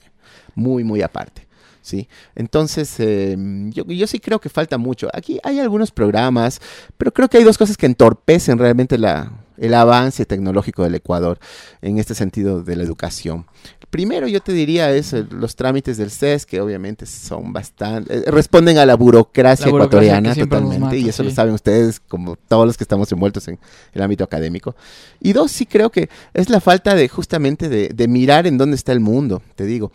[0.56, 1.46] Muy, muy aparte.
[1.88, 2.10] ¿Sí?
[2.36, 5.08] Entonces, em, yo, yo, sí creo que falta mucho.
[5.13, 6.60] Aquí hay algunos programas,
[6.97, 11.39] pero creo que hay dos cosas que entorpecen realmente la, el avance tecnológico del Ecuador
[11.82, 13.45] en este sentido de la educación.
[13.89, 18.23] Primero yo te diría es eh, los trámites del CES, que obviamente son bastante, eh,
[18.28, 22.84] responden a la burocracia, ecuatoriana totalmente, y eso lo saben ustedes como todos los que
[22.84, 23.58] estamos envueltos en
[23.93, 24.76] el ámbito académico.
[25.21, 28.76] Y dos, sí creo que es la falta de justamente de, de mirar en dónde
[28.76, 29.91] está el mundo, te digo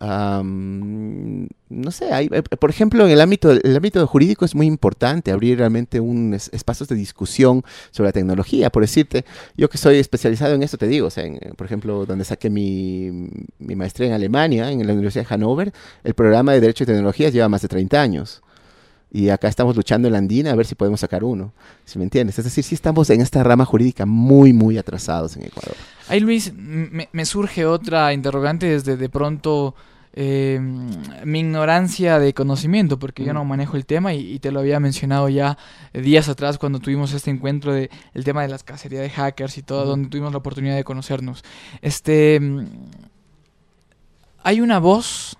[0.00, 5.32] no sé, hay, eh, por ejemplo, en el ámbito, el ámbito jurídico es muy importante
[5.32, 8.70] abrir realmente un espacios de discusión sobre la tecnología.
[8.70, 9.24] Por decirte,
[9.56, 11.24] yo que soy especializado en esto, te digo, o sea,
[11.56, 13.28] por ejemplo, donde saqué mi,
[13.58, 15.72] mi, maestría en Alemania, en la Universidad de Hannover,
[16.04, 18.43] el programa de Derecho y Tecnologías lleva más de 30 años.
[19.14, 21.52] Y acá estamos luchando en la andina a ver si podemos sacar uno,
[21.84, 22.36] si me entiendes.
[22.36, 25.76] Es decir, sí estamos en esta rama jurídica muy, muy atrasados en Ecuador.
[26.08, 29.76] Ahí, Luis, me, me surge otra interrogante desde de pronto
[30.16, 30.58] eh,
[31.24, 35.28] mi ignorancia de conocimiento, porque yo no manejo el tema y, te lo había mencionado
[35.28, 35.58] ya
[35.92, 39.62] días atrás cuando tuvimos este encuentro de el tema de las cacerías de hackers y
[39.62, 41.44] todo, donde tuvimos la oportunidad de conocernos.
[41.82, 42.40] Este,
[44.42, 45.36] hay una voz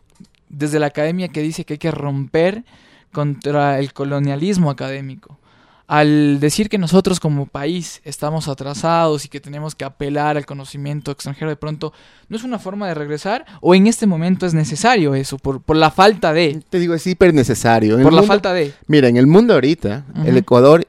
[0.48, 2.64] desde la academia que dice que hay que romper
[3.14, 5.38] contra el colonialismo académico.
[5.86, 11.10] al decir que nosotros como país estamos atrasados y que tenemos que apelar al conocimiento
[11.10, 11.92] extranjero de pronto,
[12.28, 13.44] ¿no es una forma de regresar?
[13.60, 16.62] ¿O en este momento es necesario eso por, por la falta de?
[16.70, 18.00] Te digo, es hiper necesario.
[18.02, 18.72] Por la falta de.
[18.86, 20.86] Mira, en el mundo ahorita, el Ecuador,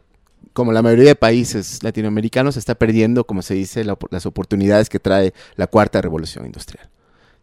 [0.53, 5.33] como la mayoría de países latinoamericanos, está perdiendo, como se dice, las oportunidades que trae
[5.57, 6.89] la cuarta revolución industrial.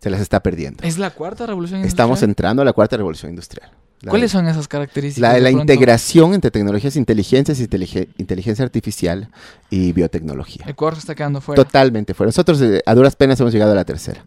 [0.00, 0.82] Se las está perdiendo.
[0.84, 2.06] ¿Es la cuarta revolución industrial?
[2.06, 3.70] Estamos entrando a la cuarta revolución industrial.
[4.08, 5.32] ¿Cuáles son esas características?
[5.34, 9.28] La, la integración entre tecnologías inteligentes, inteligencia artificial
[9.70, 10.64] y biotecnología.
[10.68, 11.62] Ecuador está quedando fuera.
[11.62, 12.28] Totalmente fuera.
[12.28, 14.24] Nosotros eh, a duras penas hemos llegado a la tercera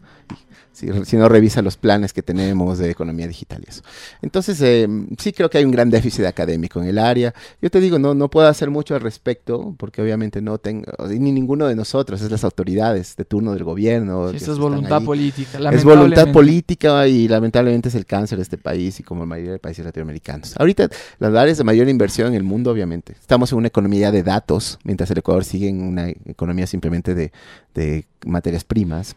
[0.76, 3.82] si, no revisa los planes que tenemos de economía digital y eso.
[4.20, 4.86] Entonces, eh,
[5.18, 7.34] sí creo que hay un gran déficit académico en el área.
[7.62, 11.32] Yo te digo, no, no puedo hacer mucho al respecto, porque obviamente no tengo, ni
[11.32, 14.28] ninguno de nosotros, es las autoridades de turno del gobierno.
[14.30, 15.58] eso es voluntad política.
[15.70, 19.52] Es voluntad política y lamentablemente es el cáncer de este país y como la mayoría
[19.52, 20.54] de países latinoamericanos.
[20.58, 23.14] Ahorita, las áreas de mayor inversión en el mundo, obviamente.
[23.18, 27.32] Estamos en una economía de datos, mientras el Ecuador sigue en una economía simplemente de,
[27.74, 29.16] de materias primas.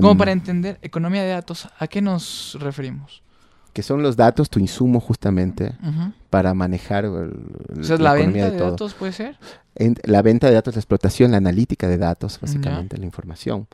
[0.00, 3.22] Como para entender economía de datos, ¿a qué nos referimos?
[3.72, 5.72] Que son los datos, tu insumo justamente,
[6.30, 9.36] para manejar la, venta de, datos puede ser?
[10.04, 13.68] la venta de datos, la explotación, la analítica de datos, básicamente, la información.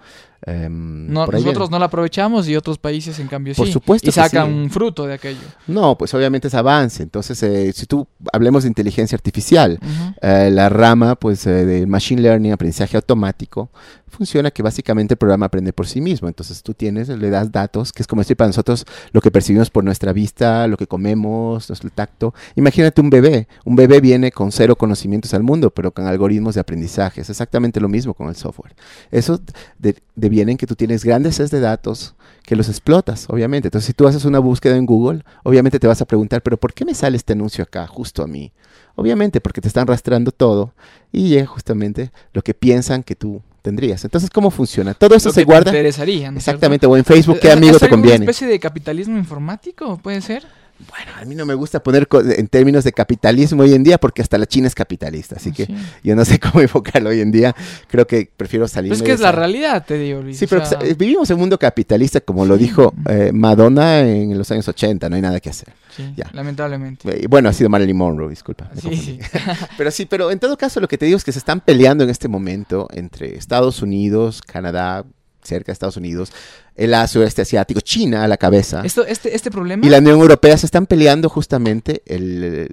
[0.46, 3.72] Em, nosotros no la aprovechamos y otros países en cambio Por sí.
[3.72, 5.40] Supuesto y sacan un fruto de aquello.
[5.66, 7.02] No, pues obviamente es avance.
[7.02, 9.78] Entonces, eh, si tú hablemos de inteligencia artificial,
[10.20, 13.70] eh, la rama pues eh, de machine learning, aprendizaje automático,
[14.14, 16.28] funciona que básicamente el programa aprende por sí mismo.
[16.28, 19.70] Entonces tú tienes, le das datos, que es como decir para nosotros lo que percibimos
[19.70, 22.34] por nuestra vista, lo que comemos, nuestro tacto.
[22.54, 23.48] Imagínate un bebé.
[23.64, 27.20] Un bebé viene con cero conocimientos al mundo, pero con algoritmos de aprendizaje.
[27.20, 28.74] Es exactamente lo mismo con el software.
[29.10, 29.40] Eso
[29.78, 33.68] de, deviene en que tú tienes grandes sets de datos que los explotas, obviamente.
[33.68, 36.74] Entonces, si tú haces una búsqueda en Google, obviamente te vas a preguntar, pero ¿por
[36.74, 38.52] qué me sale este anuncio acá, justo a mí?
[38.96, 40.74] Obviamente, porque te están rastreando todo
[41.10, 44.04] y llega justamente lo que piensan que tú tendrías.
[44.04, 44.92] Entonces, ¿cómo funciona?
[44.92, 45.70] Todo eso se guarda.
[45.70, 48.18] interesaría, Exactamente, o en Facebook, ¿qué amigo te conviene?
[48.18, 50.46] ¿Una especie de capitalismo informático, puede ser?
[50.78, 54.22] Bueno, a mí no me gusta poner en términos de capitalismo hoy en día porque
[54.22, 55.68] hasta la China es capitalista, así ah, que
[56.02, 57.54] yo no sé cómo enfocarlo hoy en día.
[57.88, 58.90] Creo que prefiero salir.
[58.90, 60.36] Pues es que es la realidad, te digo, Luis.
[60.36, 64.50] Sí, pero pues, vivimos en un mundo capitalista, como lo dijo eh, Madonna en los
[64.50, 65.68] años 80, no hay nada que hacer.
[65.94, 67.08] Sí, lamentablemente.
[67.08, 68.68] Eh, bueno, ha sido Marilyn Monroe, disculpa.
[68.76, 69.18] Sí, sí.
[69.78, 72.02] pero sí, pero en todo caso lo que te digo es que se están peleando
[72.02, 75.04] en este momento entre Estados Unidos, Canadá,
[75.44, 76.32] cerca de Estados Unidos,
[76.74, 78.82] el sudeste asiático, China a la cabeza.
[78.84, 79.86] Esto, este, este problema.
[79.86, 82.68] Y la Unión Europea se están peleando justamente el,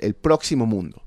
[0.00, 1.02] el próximo mundo.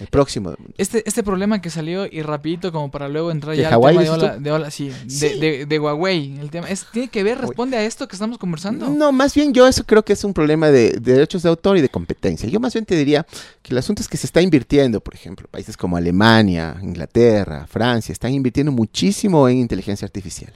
[0.00, 0.54] El próximo.
[0.76, 4.10] Este, este problema que salió y rapidito como para luego entrar ya al tema de,
[4.10, 6.36] Ola, de, Ola, sí, De, de, Huawei.
[6.40, 8.90] El tema es, ¿Tiene que ver, responde a esto que estamos conversando?
[8.90, 11.80] No, más bien yo eso creo que es un problema de, derechos de autor y
[11.80, 12.48] de competencia.
[12.48, 13.24] Yo más bien te diría
[13.62, 18.12] que el asunto es que se está invirtiendo, por ejemplo, países como Alemania, Inglaterra, Francia,
[18.12, 20.52] están invirtiendo muchísimo en inteligencia artificial.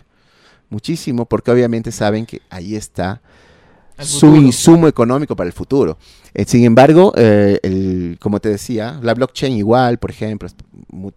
[0.68, 3.22] Muchísimo, porque obviamente saben que ahí está
[4.00, 5.98] su insumo económico para el futuro.
[6.34, 10.48] Eh, sin embargo, eh, el, como te decía, la blockchain igual, por ejemplo,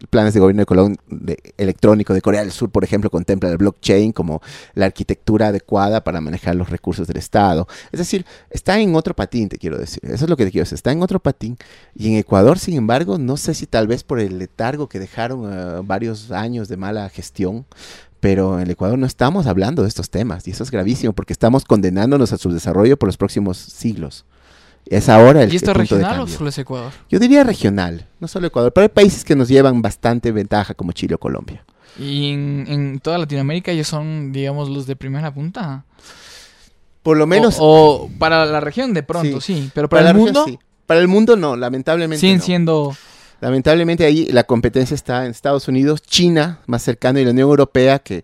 [0.10, 0.65] planes de gobierno
[1.08, 4.41] de, electrónico de Corea del Sur, por ejemplo, contempla la blockchain como
[4.74, 7.67] la arquitectura adecuada para manejar los recursos del Estado.
[7.91, 10.00] Es decir, está en otro patín, te quiero decir.
[10.04, 10.76] Eso es lo que te quiero decir.
[10.76, 11.58] Está en otro patín.
[11.96, 15.52] Y en Ecuador, sin embargo, no sé si tal vez por el letargo que dejaron
[15.52, 17.65] eh, varios años de mala gestión,
[18.21, 21.34] pero en el Ecuador no estamos hablando de estos temas y eso es gravísimo porque
[21.34, 24.25] estamos condenándonos a su desarrollo por los próximos siglos.
[24.86, 26.91] Es ahora el ¿Y esto regional o solo es Ecuador?
[27.10, 30.91] Yo diría regional, no solo Ecuador, pero hay países que nos llevan bastante ventaja como
[30.91, 31.65] Chile o Colombia.
[31.99, 35.84] ¿Y en, toda Latinoamérica ellos son, digamos, los de primera punta?
[37.03, 37.57] Por lo menos...
[37.60, 40.45] O, para la región de pronto, sí, pero para, el mundo...
[40.86, 42.21] Para el mundo no, lamentablemente.
[42.21, 42.95] Siguen siendo
[43.41, 47.99] Lamentablemente ahí la competencia está en Estados Unidos, China más cercano y la Unión Europea
[47.99, 48.23] que,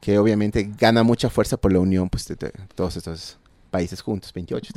[0.00, 2.36] que obviamente gana mucha fuerza por la unión pues, de,
[2.74, 3.38] todos estos
[3.70, 4.74] países juntos, 28.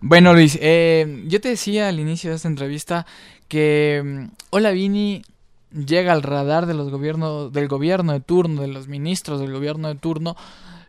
[0.00, 3.06] Bueno Luis, eh, yo te decía al inicio de esta entrevista
[3.46, 5.22] que mm, Hola Vini
[5.72, 9.86] llega al radar de los gobiernos, del gobierno de turno, de los ministros del gobierno
[9.86, 10.36] de turno,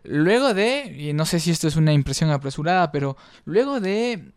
[0.02, 4.32] luego de, y no sé si esto es una impresión apresurada, pero luego de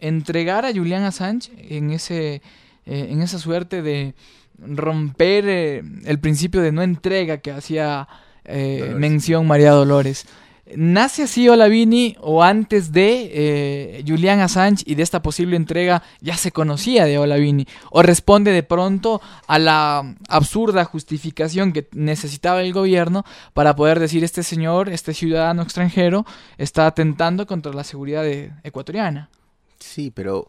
[0.00, 2.42] entregar a Julian Assange en ese
[2.86, 4.14] eh, en esa suerte de
[4.58, 8.08] romper eh, el principio de no entrega que hacía
[8.44, 10.26] eh, mención María Dolores.
[10.74, 16.50] ¿Nace así Olavini o antes de Julian Assange y de esta posible entrega ya se
[16.50, 17.68] conocía de Olavini?
[17.90, 24.24] ¿O responde de pronto a la absurda justificación que necesitaba el gobierno para poder decir
[24.24, 26.26] este señor, este ciudadano extranjero,
[26.58, 28.26] está atentando contra la seguridad
[28.64, 29.30] ecuatoriana?
[29.78, 30.48] Sí, pero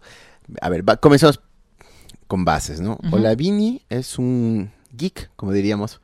[0.62, 1.40] a ver, comenzamos
[2.28, 3.00] con bases, ¿no?
[3.12, 6.02] Olavini es un geek, como diríamos,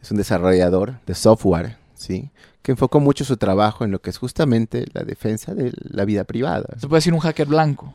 [0.00, 2.30] es un desarrollador de software, ¿sí?
[2.62, 6.24] Que enfocó mucho su trabajo en lo que es justamente la defensa de la vida
[6.24, 6.66] privada.
[6.78, 7.94] Se puede decir un hacker blanco.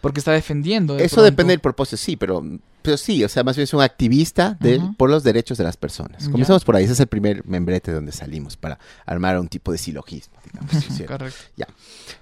[0.00, 0.96] Porque está defendiendo.
[0.98, 2.44] Eso depende del propósito, sí, pero,
[2.82, 5.76] pero sí, o sea, más bien es un activista de, por los derechos de las
[5.76, 6.28] personas.
[6.28, 9.78] Comenzamos por ahí, ese es el primer membrete donde salimos para armar un tipo de
[9.78, 10.72] silogismo, digamos.
[11.06, 11.40] Correcto.
[11.56, 11.66] Ya.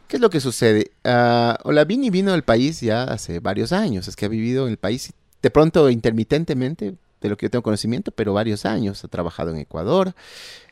[0.09, 0.93] ¿Qué es lo que sucede?
[1.05, 4.79] Uh, Olavini vino al país ya hace varios años, es que ha vivido en el
[4.79, 5.13] país
[5.43, 9.05] de pronto intermitentemente, de lo que yo tengo conocimiento, pero varios años.
[9.05, 10.15] Ha trabajado en Ecuador,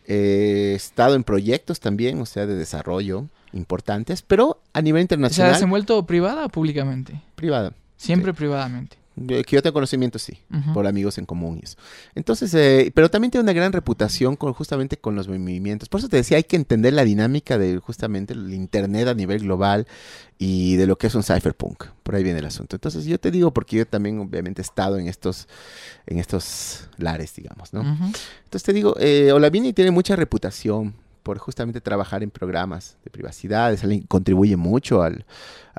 [0.06, 5.50] eh, estado en proyectos también, o sea, de desarrollo importantes, pero a nivel internacional.
[5.50, 7.22] ¿Se ha desenvuelto privada o públicamente?
[7.34, 7.72] Privada.
[7.96, 8.96] Siempre privadamente.
[9.14, 10.38] Que yo tengo conocimiento, sí,
[10.72, 11.58] por amigos en común.
[11.60, 11.76] Y eso.
[12.14, 15.88] Entonces, eh, pero también tiene una gran reputación con, justamente con los movimientos.
[15.88, 19.40] Por eso te decía, hay que entender la dinámica de justamente el Internet a nivel
[19.40, 19.86] global
[20.36, 21.84] y de lo que es un cypherpunk.
[22.02, 22.74] Por ahí viene el asunto.
[22.76, 25.48] Entonces, yo te digo, porque yo también obviamente he estado en estos,
[26.06, 27.82] en estos lares, digamos, ¿no?
[27.82, 30.94] Entonces te digo, eh, Olavini tiene mucha reputación
[31.24, 35.24] por justamente trabajar en programas de privacidad, alguien contribuye mucho al,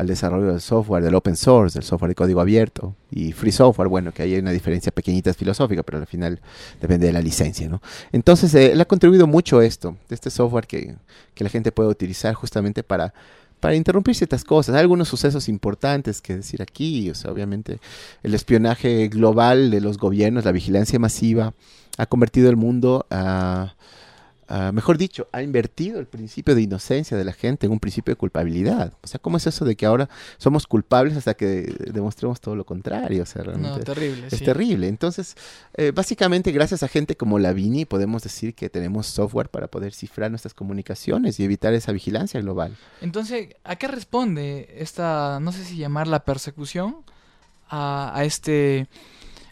[0.03, 4.11] desarrollo del software, del open source, del software de código abierto y free software, bueno,
[4.11, 6.41] que ahí hay una diferencia pequeñita filosófica, pero al final
[6.81, 7.81] depende de la licencia, ¿no?
[8.11, 10.95] Entonces, eh, él ha contribuido mucho esto, de este software que,
[11.35, 13.13] que la gente puede utilizar justamente para
[13.61, 14.75] para interrumpir ciertas cosas.
[14.75, 17.79] Hay algunos sucesos importantes que decir aquí, o sea, obviamente
[18.21, 21.53] el espionaje global de los gobiernos, la vigilancia masiva,
[21.97, 23.73] ha convertido el mundo a...
[24.47, 28.11] Ah, mejor dicho, ha invertido el principio de inocencia de la gente en un principio
[28.11, 28.93] de culpabilidad.
[29.01, 32.63] O sea, ¿cómo es eso de que ahora somos culpables hasta que demostremos todo lo
[32.63, 33.23] contrario?
[33.23, 34.87] O sea, realmente terrible, es terrible.
[34.87, 35.35] Entonces,
[35.73, 40.29] eh, básicamente, gracias a gente como Lavini, podemos decir que tenemos software para poder cifrar
[40.29, 42.77] nuestras comunicaciones y evitar esa vigilancia global.
[43.01, 46.97] Entonces, ¿a qué responde esta, no sé si llamarla persecución,
[47.67, 48.87] a este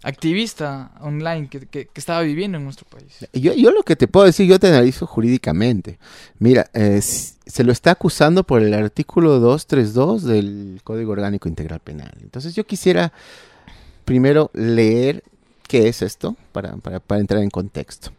[0.03, 3.25] activista online que, que, estaba viviendo en nuestro país.
[3.33, 5.97] Yo, yo, lo que te puedo decir, yo te analizo jurídicamente.
[6.39, 12.13] Mira, eh, se lo está acusando por el artículo 232 del Código Orgánico Integral Penal.
[12.21, 13.13] Entonces yo quisiera
[14.05, 15.23] primero leer
[15.67, 18.11] qué es esto para, para, para entrar en contexto.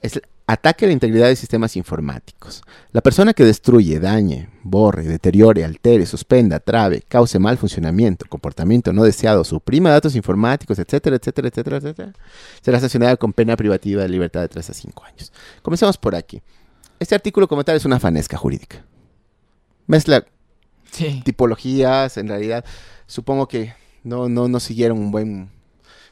[0.00, 2.62] Es Ataque a la integridad de sistemas informáticos.
[2.92, 9.04] La persona que destruye, dañe, borre, deteriore, altere, suspenda, trabe, cause mal funcionamiento, comportamiento no
[9.04, 12.12] deseado, suprima datos informáticos, etcétera, etcétera, etcétera, etcétera,
[12.60, 15.32] será sancionada con pena privativa de libertad de 3 a 5 años.
[15.62, 16.42] Comencemos por aquí.
[17.00, 18.84] Este artículo como tal es una fanesca jurídica.
[19.86, 20.26] Mezcla
[21.24, 22.64] tipologías, en realidad
[23.06, 25.50] supongo que no, no, no siguieron un buen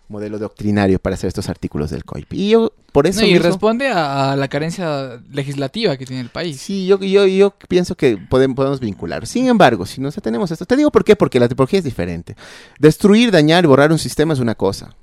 [0.08, 2.32] modelo doctrinario para hacer estos artículos del COIP.
[2.34, 3.24] Y yo, por eso.
[3.24, 6.60] y responde a, la carencia legislativa que tiene el país.
[6.60, 9.26] Sí, yo, yo, yo pienso que podemos, podemos vincular.
[9.26, 12.36] Sin embargo, si nos tenemos esto, te digo por qué, porque la tipología es diferente.
[12.78, 14.94] Destruir, dañar y borrar un sistema es una cosa.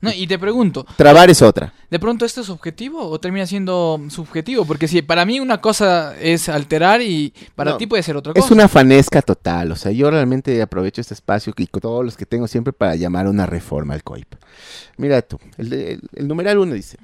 [0.00, 0.86] No, y te pregunto.
[0.96, 1.72] Trabar es otra.
[1.90, 4.64] ¿De pronto esto es objetivo o termina siendo subjetivo?
[4.64, 8.44] Porque si para mí una cosa es alterar y para ti puede ser otra cosa.
[8.44, 9.72] Es una fanesca total.
[9.72, 13.26] O sea, yo realmente aprovecho este espacio y todos los que tengo siempre para llamar
[13.26, 14.34] a una reforma al COIP.
[14.98, 16.98] Mira tú, el, el numeral uno dice,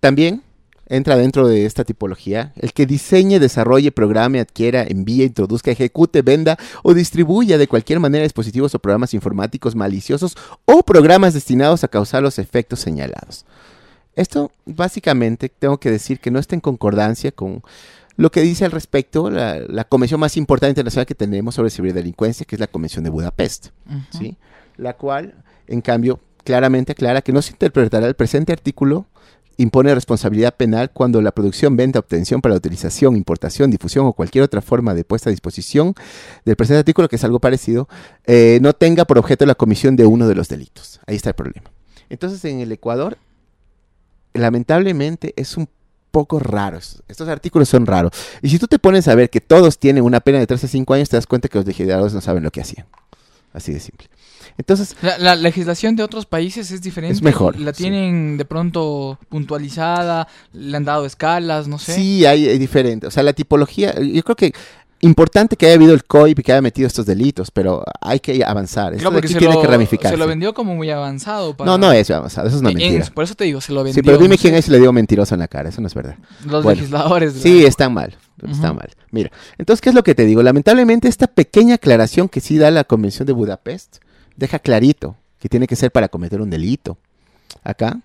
[0.00, 0.42] también
[0.88, 2.52] entra dentro de esta tipología.
[2.56, 8.24] El que diseñe, desarrolle, programe, adquiera, envíe, introduzca, ejecute, venda o distribuya de cualquier manera
[8.24, 13.44] dispositivos o programas informáticos maliciosos o programas destinados a causar los efectos señalados.
[14.14, 17.62] Esto básicamente tengo que decir que no está en concordancia con
[18.16, 22.46] lo que dice al respecto la, la convención más importante internacional que tenemos sobre ciberdelincuencia,
[22.46, 23.68] que es la Convención de Budapest,
[24.10, 24.38] ¿sí?
[24.78, 25.34] la cual,
[25.66, 29.06] en cambio, claramente aclara que no se interpretará el presente artículo
[29.56, 34.44] impone responsabilidad penal cuando la producción, venta, obtención para la utilización, importación, difusión o cualquier
[34.44, 35.94] otra forma de puesta a disposición
[36.44, 37.88] del presente artículo, que es algo parecido,
[38.26, 41.00] eh, no tenga por objeto la comisión de uno de los delitos.
[41.06, 41.70] Ahí está el problema.
[42.08, 43.18] Entonces, en el Ecuador,
[44.34, 45.68] lamentablemente, es un
[46.10, 46.78] poco raro.
[47.08, 48.12] Estos artículos son raros.
[48.42, 50.68] Y si tú te pones a ver que todos tienen una pena de 3 a
[50.68, 52.86] 5 años, te das cuenta que los legisladores no saben lo que hacían.
[53.52, 54.08] Así de simple.
[54.58, 57.14] Entonces, la, legislación de otros países es diferente.
[57.14, 57.58] Es mejor.
[57.60, 61.94] La tienen de pronto puntualizada, le han dado escalas, no sé.
[61.94, 63.06] Sí, hay, diferente.
[63.06, 64.52] O sea, la tipología, yo creo que
[65.00, 68.42] importante que haya habido el COIP y que haya metido estos delitos, pero hay que
[68.42, 68.94] avanzar.
[68.94, 70.10] Esto porque se tiene lo, que ramificar.
[70.10, 71.54] Se lo vendió como muy avanzado.
[71.64, 73.06] No, no es avanzado, eso es una mentira.
[73.12, 73.94] por eso te digo, se lo vendió.
[73.94, 75.94] Sí, pero dime quién es y le digo mentiroso en la cara, eso no es
[75.94, 76.16] verdad.
[76.46, 77.34] Los legisladores.
[77.34, 78.16] Sí, están mal,
[78.50, 78.88] está mal.
[79.10, 80.42] Mira, entonces, ¿qué es lo que te digo?
[80.42, 83.98] Lamentablemente, esta pequeña aclaración que sí da la Convención de Budapest
[84.36, 86.98] deja clarito que tiene que ser para cometer un delito.
[87.64, 88.00] Acá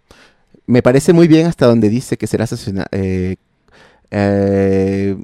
[0.66, 2.46] me parece muy bien hasta donde dice que será
[2.92, 3.36] eh,
[4.12, 5.18] eh,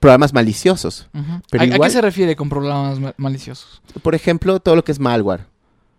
[0.00, 1.08] programas maliciosos.
[1.50, 3.82] Pero ¿A, qué se refiere con programas ma- maliciosos?
[4.02, 5.46] Por ejemplo, todo lo que es malware.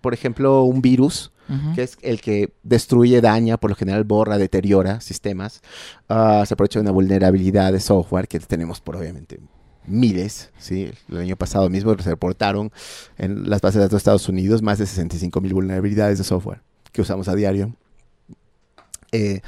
[0.02, 1.32] Por ejemplo, un virus,
[1.76, 5.62] que es el que destruye, daña, por lo general borra, deteriora sistemas.
[6.10, 9.40] Ah, se aprovecha de una vulnerabilidad de software que tenemos por obviamente
[9.88, 10.52] miles.
[10.60, 10.92] ¿sí?
[11.10, 12.72] El año pasado mismo se reportaron
[13.18, 16.62] en las bases de datos de Estados Unidos más de 65 mil vulnerabilidades de software
[16.92, 17.74] que usamos a diario.
[19.12, 19.42] Eh,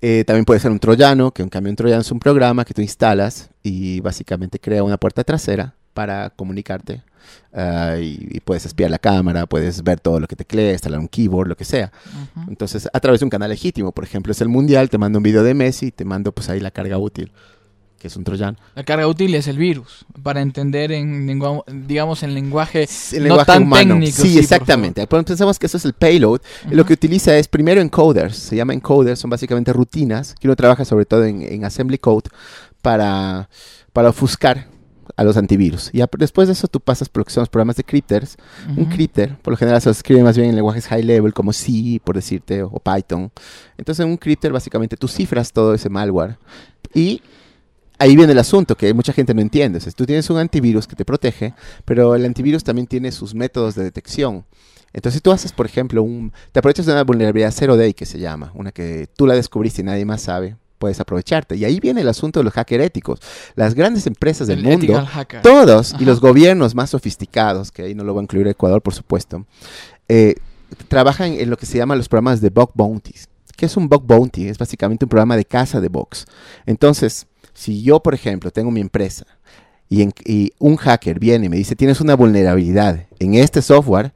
[0.00, 2.82] eh, también puede ser un troyano, que un camión troyano es un programa que tú
[2.82, 7.02] instalas y básicamente crea una puerta trasera para comunicarte.
[7.54, 11.08] ah, y, y puedes espiar la cámara, puedes ver todo lo que tecleas, instalar un
[11.08, 11.92] keyboard, lo que sea.
[12.34, 12.50] Ujú.
[12.50, 15.22] Entonces, a través de un canal legítimo, por ejemplo, es el mundial, te mando un
[15.22, 17.32] video de Messi, te mando pues ahí la carga útil,
[18.02, 18.58] que es un troyano.
[18.74, 23.24] La carga útil es el virus, para entender en lengua- digamos en lenguaje El no
[23.28, 23.94] lenguaje tan humano.
[23.94, 24.22] técnico.
[24.22, 25.06] Sí, exactamente.
[25.06, 26.40] Pensamos que eso es el payload.
[26.70, 30.84] Lo que utiliza es primero encoders, se llama encoders, son básicamente rutinas que uno trabaja
[30.84, 32.28] sobre todo en, en assembly code
[32.82, 33.48] para,
[33.92, 34.66] para ofuscar
[35.16, 35.90] a los antivirus.
[35.92, 38.36] Y después de eso tú pasas por lo que son los programas de crypters.
[38.76, 42.00] Un crypter, por lo general se escribe más bien en lenguajes high level como C,
[42.02, 43.30] por decirte, o Python.
[43.76, 46.36] Entonces en un crypter básicamente tú cifras todo ese malware
[46.94, 47.20] y
[47.98, 49.78] ahí viene el asunto que mucha gente no entiende.
[49.78, 53.34] O sea, tú tienes un antivirus que te protege, pero el antivirus también tiene sus
[53.34, 54.44] métodos de detección.
[54.92, 58.04] Entonces si tú haces, por ejemplo, un, te aprovechas de una vulnerabilidad zero day que
[58.04, 61.56] se llama, una que tú la descubriste y nadie más sabe, puedes aprovecharte.
[61.56, 63.20] Y ahí viene el asunto de los hackers éticos.
[63.54, 65.40] Las grandes empresas del El mundo hacker.
[65.40, 68.92] todos, y los gobiernos más sofisticados, que ahí no lo va a incluir Ecuador, por
[68.92, 69.46] supuesto,
[70.08, 70.34] eh,
[70.88, 73.28] trabajan en lo que se llaman los programas de bug bounties.
[73.56, 74.48] ¿Qué es un bug bounty?
[74.48, 76.26] Es básicamente un programa de caza de bugs.
[76.66, 79.26] Entonces, si yo, por ejemplo, tengo mi empresa
[80.24, 84.12] y, un hacker viene y me dice, tienes una vulnerabilidad en este software,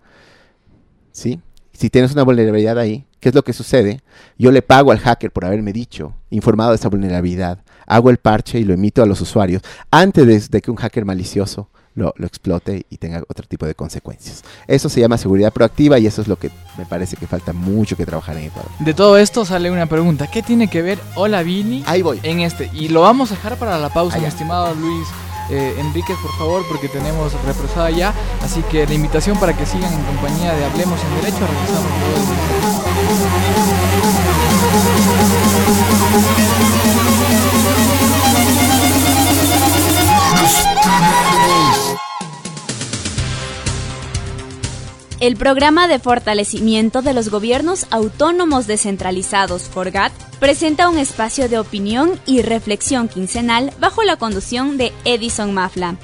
[1.13, 1.41] ¿sí?
[1.73, 4.01] Si tienes una vulnerabilidad ahí, ¿qué es lo que sucede?
[4.39, 8.59] Yo le pago al hacker por haberme dicho, informado de esa vulnerabilidad, hago el parche
[8.59, 12.97] y lo emito a los usuarios antes de, que un hacker malicioso lo explote y
[12.99, 14.45] tenga otro tipo de consecuencias.
[14.67, 17.97] Eso se llama seguridad proactiva y eso es lo que me parece que falta mucho
[17.97, 18.71] que trabajar en Ecuador.
[18.79, 20.27] De todo esto sale una pregunta.
[20.27, 22.21] ¿Qué tiene que ver Hola Vini Ahí voy.
[22.23, 22.71] en este?
[22.73, 25.09] Y lo vamos a dejar para la pausa, mi estimado Luis
[25.51, 28.13] eh, Enríquez, por favor, porque tenemos represada ya.
[28.43, 31.47] Así que la invitación para que sigan en compañía de Hablemos en Derecho.
[31.47, 31.91] Regresamos
[45.19, 52.21] El programa de fortalecimiento de los gobiernos autónomos descentralizados, FORGAT, presenta un espacio de opinión
[52.27, 55.97] y reflexión quincenal bajo la conducción de Edison Mafla.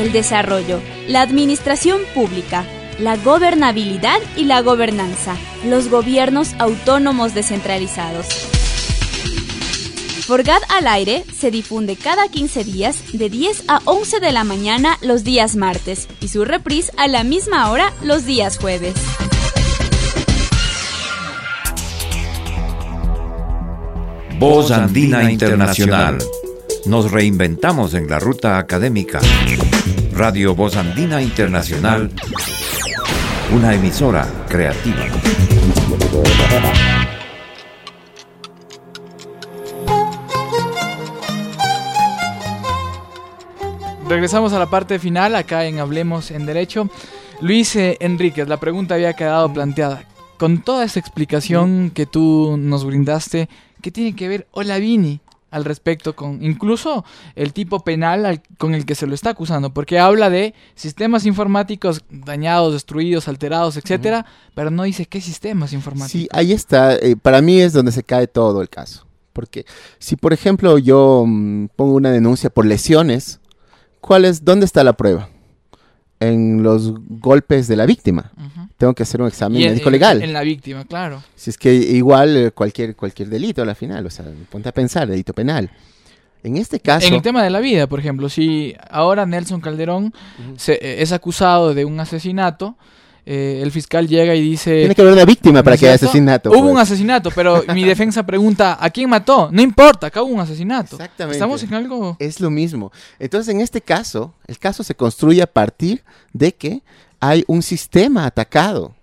[0.00, 2.64] El desarrollo, la administración pública,
[2.98, 8.26] la gobernabilidad y la gobernanza, los gobiernos autónomos descentralizados.
[10.26, 14.96] Forgat al aire se difunde cada 15 días de 10 a 11 de la mañana
[15.02, 18.94] los días martes y su reprise a la misma hora los días jueves.
[24.38, 26.16] Voz Andina Internacional.
[26.86, 29.20] Nos reinventamos en la ruta académica.
[30.14, 32.10] Radio Voz Andina Internacional.
[33.52, 35.04] Una emisora creativa.
[44.08, 46.88] Regresamos a la parte final, acá en Hablemos en Derecho.
[47.40, 50.04] Luis eh, Enríquez, la pregunta había quedado planteada.
[50.38, 53.48] Con toda esta explicación que tú nos brindaste,
[53.80, 57.04] ¿qué tiene que ver Olavini al respecto con incluso
[57.36, 59.72] el tipo penal al- con el que se lo está acusando?
[59.72, 66.20] Porque habla de sistemas informáticos dañados, destruidos, alterados, etcétera, pero no dice qué sistemas informáticos.
[66.20, 66.94] Sí, ahí está.
[66.96, 69.06] eh, para mí es donde se cae todo el caso.
[69.32, 69.64] Porque
[69.98, 73.40] si, por ejemplo, yo mm, pongo una denuncia por lesiones,
[74.04, 75.28] ¿cuál es, ¿dónde está la prueba?
[76.20, 78.30] En los golpes de la víctima.
[78.36, 78.68] Ujú.
[78.78, 80.22] Tengo que hacer un examen en- médico en- legal.
[80.22, 81.22] En la víctima, claro.
[81.34, 84.72] Si es que igual eh, cualquier, cualquier delito a la final, o sea, ponte a
[84.72, 85.70] pensar, delito penal.
[86.42, 90.12] En este caso, En el tema de la vida, por ejemplo, si ahora Nelson Calderón
[90.56, 92.76] se- eh, es acusado de un asesinato,
[93.26, 94.80] eh, el fiscal llega y dice...
[94.80, 96.50] tiene que haber una víctima para ¿no es que haya asesinato.
[96.50, 96.72] Hubo pues.
[96.72, 99.48] un asesinato, pero mi defensa pregunta, ¿a quién mató?
[99.50, 100.96] No importa, acá hubo un asesinato.
[100.96, 101.36] Exactamente.
[101.36, 102.16] Estamos en algo...
[102.18, 102.92] Es lo mismo.
[103.18, 106.02] Entonces, en este caso, el caso se construye a partir
[106.32, 106.82] de que
[107.18, 108.94] hay un sistema atacado.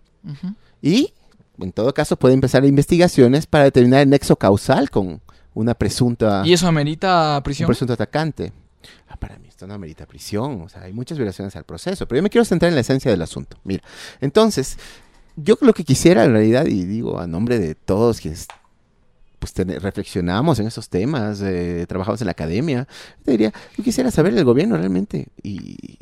[0.82, 1.14] Y,
[1.58, 5.20] en todo caso, puede empezar investigaciones para determinar el nexo causal con
[5.54, 7.68] una presunta, ¿Y eso amerita un prisión?
[7.68, 8.54] presunto atacante.
[9.08, 10.62] Ah, para mí esto no amerita prisión.
[10.62, 12.08] O sea, hay muchas violaciones al proceso.
[12.08, 13.58] Pero yo me quiero centrar en la esencia del asunto.
[13.64, 13.84] Mira,
[14.20, 14.78] entonces,
[15.36, 18.48] yo lo que quisiera en realidad, y digo a nombre de todos quienes
[19.42, 22.88] pues reflexionamos en esos temas, eh, trabajamos en la academia,
[23.26, 25.98] te diría, yo quisiera saber del gobierno realmente y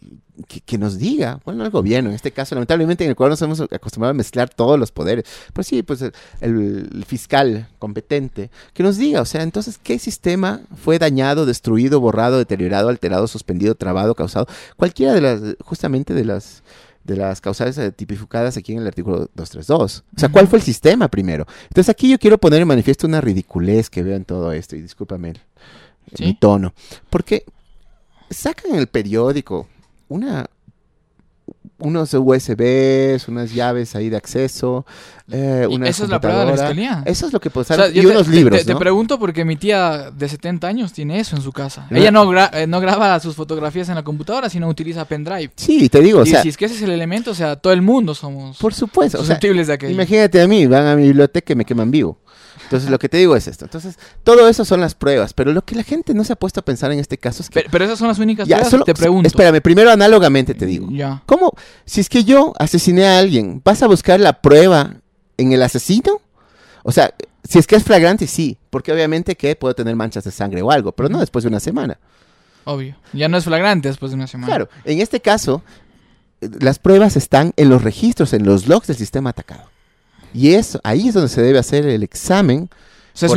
[0.66, 3.62] que, nos diga, bueno, el gobierno, en este caso, lamentablemente en el cual nos hemos
[3.62, 5.24] acostumbrado a mezclar todos los poderes,
[5.54, 6.04] pero sí, pues
[6.42, 12.40] el, fiscal competente, que nos diga, o sea, entonces, ¿qué sistema fue dañado, destruido, borrado,
[12.40, 14.48] deteriorado, alterado, suspendido, trabado, causado?
[14.76, 16.62] Cualquiera de las, justamente de las
[17.10, 20.04] de las causales tipificadas aquí en el artículo 232.
[20.16, 21.48] O sea, ¿cuál fue el sistema primero?
[21.64, 24.82] Entonces aquí yo quiero poner en manifiesto una ridiculez que veo en todo esto, y
[24.82, 25.34] discúlpame
[26.20, 26.74] mi tono,
[27.10, 27.44] porque
[28.30, 29.68] sacan el periódico
[30.08, 30.50] una
[31.80, 34.86] unos USBs, unas llaves ahí de acceso,
[35.32, 37.04] eh, una ¿Eso es la prueba de la fiscalía?
[37.06, 40.68] Eso es lo que puedo y unos libros, te, pregunto porque mi tía de 70
[40.68, 41.88] años tiene eso en su casa.
[41.92, 45.52] Ella no, eh, no graba sus fotografías en la computadora, sino utiliza pendrive.
[45.56, 46.42] Sí, te digo, o sea...
[46.42, 49.18] si es que ese es el elemento, o sea, todo el mundo somos por supuesto,
[49.20, 49.94] susceptibles de aquello.
[49.94, 52.18] Imagínate a mí, van a mi biblioteca y me queman vivo.
[52.70, 53.66] Entonces, lo que te digo es esto.
[53.66, 56.60] Entonces, todo eso son las pruebas, pero lo que la gente no se ha puesto
[56.60, 57.66] a pensar en este caso es que...
[57.70, 59.26] Pero, esas son las únicas pruebas, te pregunto.
[59.26, 60.88] Espérame, primero análogamente te digo.
[60.92, 61.24] Ya.
[61.26, 61.54] ¿Cómo?
[61.86, 64.98] Si es que yo asesiné a alguien, ¿vas a buscar la prueba
[65.38, 66.22] en el asesino?
[66.84, 67.12] O sea,
[67.44, 70.70] si es que es flagrante, sí, porque obviamente que puedo tener manchas de sangre o
[70.70, 71.98] algo, pero no después de una semana.
[72.66, 72.96] Obvio.
[73.14, 74.48] Ya no es flagrante después de una semana.
[74.48, 75.64] Claro, en este caso,
[76.40, 79.69] las pruebas están en los registros, en los logs del sistema atacado.
[80.34, 82.70] Y eso, ahí es donde se debe hacer el examen.
[83.14, 83.28] se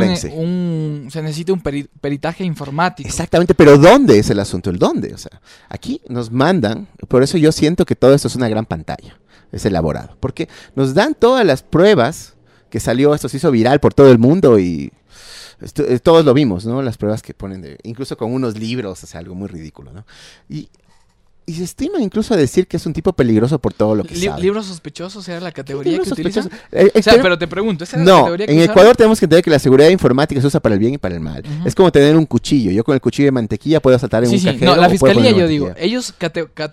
[1.21, 3.07] necesita un peritaje informático.
[3.07, 4.69] Exactamente, pero ¿dónde es el asunto?
[4.69, 5.13] ¿El dónde?
[5.13, 8.65] O sea, aquí nos mandan, por eso yo siento que todo esto es una gran
[8.65, 9.17] pantalla,
[9.51, 12.33] es elaborado, porque nos dan todas las pruebas
[12.69, 14.91] que salió, esto se hizo viral por todo el mundo y
[15.61, 16.81] eh, todos lo vimos, ¿no?
[16.81, 20.05] Las pruebas que ponen, de, incluso con unos libros, o sea, algo muy ridículo, ¿no?
[20.49, 20.69] Y
[21.45, 24.41] y se estima incluso decir que es un tipo peligroso por todo lo que sabe.
[24.41, 26.39] ¿Libros sospechosos era la categoría que?
[26.71, 29.25] Eh, o sea, pero te pregunto, ¿esa no, la categoría que en Ecuador tenemos que
[29.25, 31.43] entender que la seguridad informática se usa para el bien y para el mal.
[31.65, 32.71] Es como tener un cuchillo.
[32.71, 34.57] Yo con el cuchillo de mantequilla puedo saltar en un sí.
[34.61, 36.13] No, la fiscalía, yo digo, ellos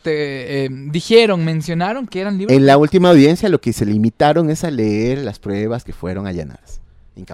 [0.05, 2.57] eh, dijeron, mencionaron que eran libros.
[2.57, 6.27] En la última audiencia lo que se limitaron es a leer las pruebas que fueron
[6.27, 6.80] allanadas.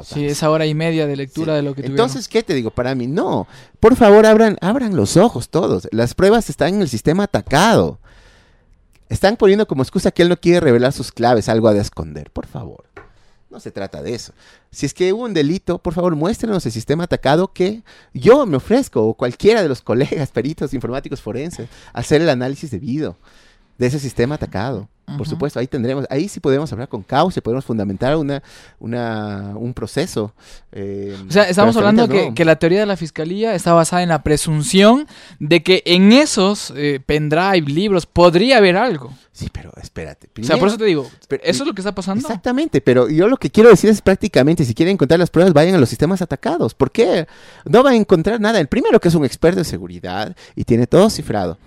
[0.05, 1.93] Sí, esa hora y media de lectura de lo que tuvieron.
[1.93, 2.71] Entonces, ¿qué te digo?
[2.71, 3.47] Para mí, no.
[3.79, 5.89] Por favor, abran, abran los ojos todos.
[5.93, 7.99] Las pruebas están en el sistema atacado.
[9.09, 12.31] Están poniendo como excusa que él no quiere revelar sus claves, algo a de esconder.
[12.31, 12.85] Por favor.
[13.49, 14.33] No se trata de eso.
[14.71, 18.57] Si es que hubo un delito, por favor, muéstrenos el sistema atacado que yo me
[18.57, 23.17] ofrezco, o cualquiera de los colegas, peritos, informáticos forenses, hacer el análisis debido
[23.79, 24.89] de ese sistema atacado.
[25.17, 28.43] Por supuesto, ahí tendremos, ahí sí podemos hablar con causa, podemos fundamentar una,
[28.81, 30.35] una, un proceso.
[30.73, 34.09] Eh, o sea, estamos hablando que, que, la teoría de la fiscalía está basada en
[34.09, 35.07] la presunción
[35.39, 39.13] de que en esos eh, pendrive, libros, podría haber algo.
[39.31, 40.29] Sí, pero espérate.
[40.41, 41.09] o sea, por eso te digo,
[41.43, 42.27] ¿eso es lo que está pasando?
[42.27, 45.77] Exactamente, pero yo lo que quiero decir es prácticamente, si quieren encontrar las pruebas, vayan
[45.77, 46.75] a los sistemas atacados.
[46.75, 47.29] ¿Por qué?
[47.65, 48.59] No van a encontrar nada.
[48.59, 51.59] El primero que es un experto en seguridad y tiene todo cifrado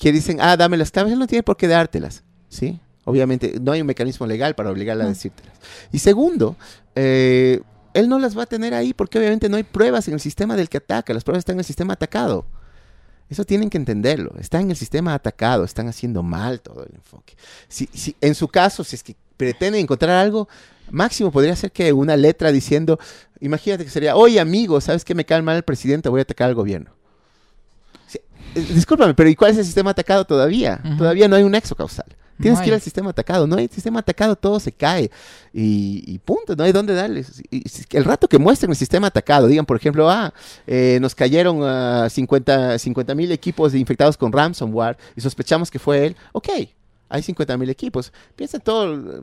[0.00, 2.80] que dicen, ah, dame las claves, él no tiene por qué dártelas, ¿sí?
[3.04, 5.52] Obviamente, no hay un mecanismo legal para obligarla a decírtelas.
[5.92, 6.56] Y segundo,
[6.94, 7.60] eh,
[7.92, 10.56] él no las va a tener ahí porque obviamente no hay pruebas en el sistema
[10.56, 12.46] del que ataca, las pruebas están en el sistema atacado.
[13.28, 17.34] Eso tienen que entenderlo, está en el sistema atacado, están haciendo mal todo el enfoque.
[17.68, 20.48] Si, si, en su caso, si es que pretenden encontrar algo,
[20.90, 22.98] máximo podría ser que una letra diciendo,
[23.38, 26.08] imagínate que sería, oye amigo, ¿sabes que me cae mal el presidente?
[26.08, 26.99] Voy a atacar al gobierno.
[28.16, 28.22] Eh,
[28.54, 30.80] discúlpame, pero ¿y cuál es el sistema atacado todavía?
[30.98, 32.06] Todavía no hay un nexo causal.
[32.40, 33.46] Tienes que ir al sistema atacado.
[33.46, 35.10] No hay sistema atacado, todo se cae.
[35.52, 37.42] Y, punto, no hay dónde darles.
[37.50, 40.32] el rato que muestren el sistema atacado, digan, por ejemplo, ah,
[40.66, 42.78] eh, nos cayeron a 50
[43.14, 46.16] mil equipos infectados con ransomware y sospechamos que fue él.
[46.32, 46.48] Ok,
[47.10, 48.12] hay 50 mil equipos.
[48.36, 49.20] Piensa todo,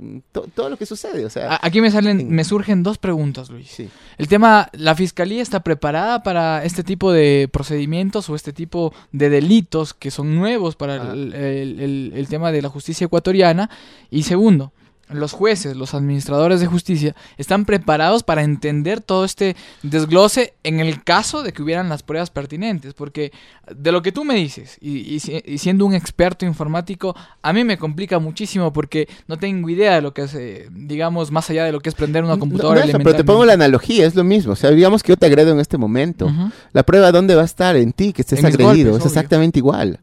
[0.53, 1.25] todo lo que sucede.
[1.25, 3.81] O sea, Aquí me salen, me surgen dos preguntas, Luis.
[4.17, 9.29] El tema, ¿la fiscalía está preparada para este tipo de procedimientos o este tipo de
[9.29, 13.69] delitos que son nuevos para el tema de la justicia ecuatoriana?
[14.11, 14.73] Y segundo,
[15.09, 21.03] los jueces, los administradores de justicia, están preparados para entender todo este desglose en el
[21.03, 22.93] caso de que hubieran las pruebas pertinentes.
[22.93, 23.31] Porque
[23.73, 28.19] de lo que tú me dices, y, siendo un experto informático, a mí me complica
[28.19, 31.79] muchísimo porque no tengo idea de lo que es, eh, digamos, más allá de lo
[31.79, 32.85] que es prender una computadora.
[32.85, 34.53] No, pero te pongo la analogía, es lo mismo.
[34.53, 36.29] O sea, digamos que yo te agredo en este momento.
[36.73, 37.75] La prueba, ¿dónde va a estar?
[37.75, 38.97] En ti, que estés agredido.
[38.97, 39.99] es exactamente igual.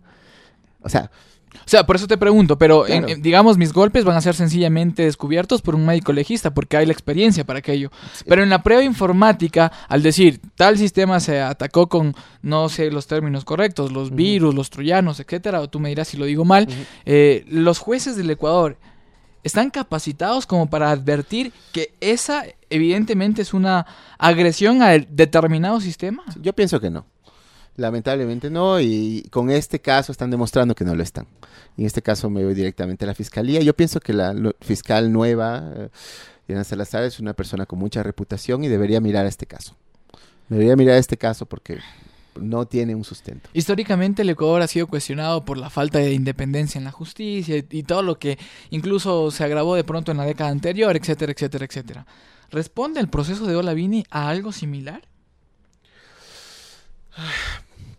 [0.80, 1.10] O sea,
[1.54, 2.84] o sea, por eso te pregunto, pero
[3.18, 6.92] digamos, mis golpes van a ser sencillamente descubiertos por un médico legista, porque hay la
[6.92, 7.90] experiencia para aquello.
[8.26, 13.06] Pero en la prueba informática, al decir tal sistema se atacó con, no sé los
[13.06, 16.68] términos correctos, los virus, los troyanos, etcétera, o tú me dirás si lo digo mal,
[17.04, 18.76] eh, los jueces del Ecuador
[19.42, 23.86] están capacitados como para advertir que esa evidentemente es una
[24.18, 26.24] agresión a determinado sistema?
[26.40, 27.06] Yo pienso que no.
[27.76, 31.26] Lamentablemente no, y con este caso están demostrando que no lo están.
[31.76, 33.60] Y en este caso me voy directamente a la fiscalía.
[33.60, 35.88] Yo pienso que la fiscal nueva, eh,
[36.46, 39.74] Diana Salazar, es una persona con mucha reputación y debería mirar este caso.
[40.48, 41.78] Debería mirar este caso porque
[42.40, 43.48] no tiene un sustento.
[43.52, 47.82] Históricamente el Ecuador ha sido cuestionado por la falta de independencia en la justicia y,
[47.82, 48.38] todo lo que
[48.70, 52.06] incluso se agravó de pronto en la década anterior, etcétera, etcétera, etcétera.
[52.50, 55.02] ¿Responde el proceso de Olavini a algo similar?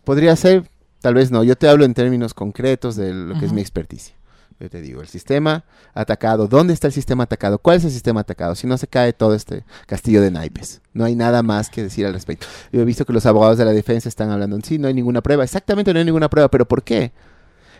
[0.06, 1.42] Podría ser, tal vez no.
[1.42, 4.14] Yo te hablo en términos concretos de lo que es mi experticia.
[4.60, 7.58] Yo te digo, el sistema atacado, ¿dónde está el sistema atacado?
[7.58, 8.54] ¿Cuál es el sistema atacado?
[8.54, 10.80] Si no se cae todo este castillo de naipes.
[10.92, 12.46] No hay nada más que decir al respecto.
[12.70, 14.94] Yo he visto que los abogados de la defensa están hablando en sí, no hay
[14.94, 15.42] ninguna prueba.
[15.42, 17.10] Exactamente, no hay ninguna prueba, pero ¿por qué?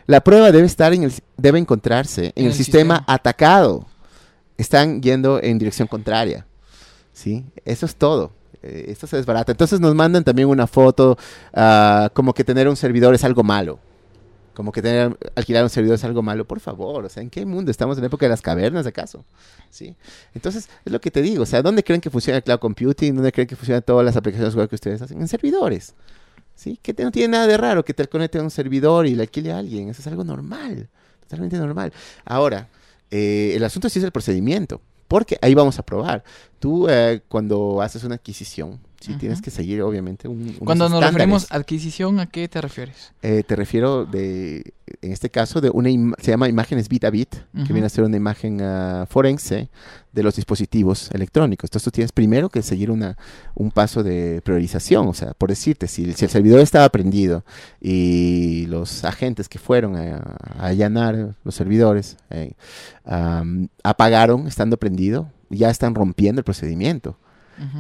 [0.07, 3.87] La prueba debe estar en el, debe encontrarse en, el, sistema, atacado.
[4.59, 6.45] Están yendo en dirección contraria.
[7.13, 7.45] ¿Sí?
[7.65, 8.36] Eso es todo
[8.67, 9.53] eh, esto se desbarata.
[9.53, 11.17] Entonces nos mandan también una foto
[11.55, 13.79] ah, como que tener un servidor es algo malo
[14.57, 17.45] como que tener, alquilar un servidor es algo malo, por favor, o sea, ¿en qué
[17.45, 17.71] mundo?
[17.71, 19.23] Estamos en la época de las cavernas, ¿acaso?
[19.69, 19.95] ¿Sí?
[20.35, 23.17] Entonces, es lo que te digo, o sea, ¿dónde creen que funciona el cloud computing?
[23.17, 25.21] ¿Dónde creen que funcionan todas las aplicaciones web que ustedes hacen?
[25.21, 25.95] En servidores,
[26.55, 26.79] ¿sí?
[26.81, 29.53] Que no tiene nada de raro que te conecte a un servidor y le alquile
[29.53, 30.89] a alguien, eso es algo normal,
[31.21, 31.93] totalmente normal.
[32.25, 32.71] Ahora,
[33.11, 36.25] eh, el asunto sí es el procedimiento, porque ahí vamos a probar.
[36.59, 41.53] Tú, eh, cuando haces una adquisición, Sí, tienes que seguir, obviamente, un, Cuando nos referimos
[41.53, 43.13] a adquisición, ¿a qué te refieres?
[43.23, 44.73] Eh, te refiero, de,
[45.03, 47.35] en este caso, de una se llama imágenes bit a bit,
[47.67, 49.69] que viene a ser una imagen uh, forense
[50.13, 51.69] de los dispositivos electrónicos.
[51.69, 53.19] Entonces tú tienes primero que seguir una,
[53.55, 55.09] un paso de priorización.
[55.09, 57.45] O sea, por decirte, si, si el servidor estaba prendido
[57.81, 62.55] y los agentes que fueron a, allanar los servidores eh,
[63.83, 67.19] apagaron estando prendido, ya están rompiendo el procedimiento.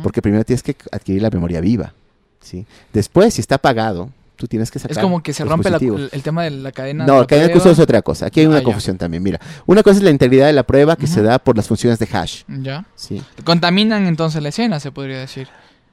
[0.03, 1.93] Porque primero tienes que adquirir la memoria viva.
[2.41, 2.66] ¿sí?
[2.93, 4.97] Después, si está apagado, tú tienes que sacar.
[4.97, 7.07] Es como que se rompe el tema de la cadena.
[7.07, 8.27] No, la cadena de curso es otra cosa.
[8.27, 9.22] Aquí hay una ah, confusión también.
[9.22, 11.99] Mira, una cosa es la integridad de la prueba que se da por las funciones
[11.99, 12.43] de hash.
[12.49, 12.87] Ya.
[12.95, 13.22] Sí.
[13.45, 15.49] Contaminan entonces la escena, se podría decir.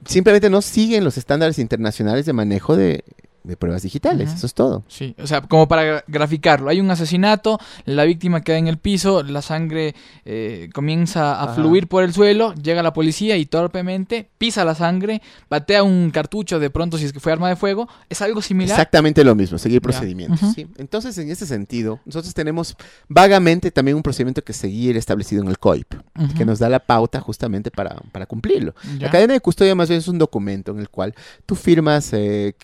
[0.05, 3.03] Simplemente no siguen los estándares internacionales de manejo de
[3.43, 4.83] de pruebas digitales, eso es todo.
[4.87, 9.23] Sí, o sea, como para graficarlo, hay un asesinato, la víctima queda en el piso,
[9.23, 14.63] la sangre eh, comienza a fluir por el suelo, llega la policía y torpemente pisa
[14.63, 18.21] la sangre, batea un cartucho de pronto si es que fue arma de fuego, es
[18.21, 18.71] algo similar.
[18.71, 20.39] Exactamente lo mismo, seguir procedimientos.
[20.77, 22.75] Entonces, en ese sentido, nosotros tenemos
[23.07, 25.93] vagamente también un procedimiento que seguir establecido en el COIP,
[26.37, 28.73] que nos da la pauta justamente para, para cumplirlo.
[28.99, 31.13] La cadena de custodia más bien es un documento en el cual
[31.45, 32.13] tú firmas...
[32.13, 32.55] Eh,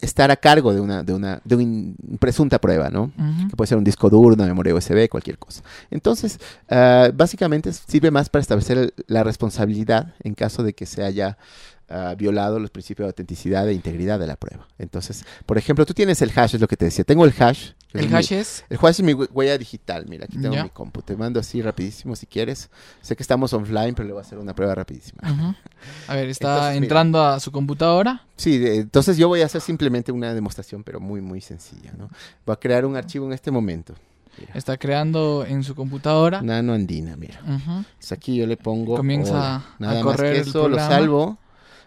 [0.00, 3.12] estar a cargo de una, de una, de una presunta prueba, ¿no?
[3.48, 5.62] Que puede ser un disco duro, una memoria USB, cualquier cosa.
[5.90, 11.38] Entonces, ah, básicamente sirve más para establecer la responsabilidad en caso de que se haya
[11.90, 14.68] uh, violado los principios de autenticidad e integridad de la prueba.
[14.78, 17.04] Entonces, por ejemplo, tú tienes el hash, es lo que te decía.
[17.04, 17.70] Tengo el hash.
[17.92, 18.64] ¿El hash es?
[18.68, 20.06] El hash es mi huella digital.
[20.08, 21.02] Mira, aquí tengo mi compu.
[21.02, 22.68] Te mando así rapidísimo si quieres.
[23.00, 25.56] Sé que estamos offline, pero le voy a hacer una prueba rapidísima.
[26.08, 28.24] A ver, ¿está entrando a su computadora?
[28.36, 31.92] Sí, entonces yo voy a hacer simplemente una demostración, pero muy, muy sencilla.
[31.96, 32.10] ¿no?
[32.44, 33.94] Voy a crear un archivo en este momento.
[34.52, 36.42] Está creando en su computadora.
[36.42, 37.40] Nano Andina, mira.
[38.10, 38.96] aquí yo le pongo.
[38.96, 40.36] Comienza a correr.
[40.36, 41.38] Más que eso, lo salvo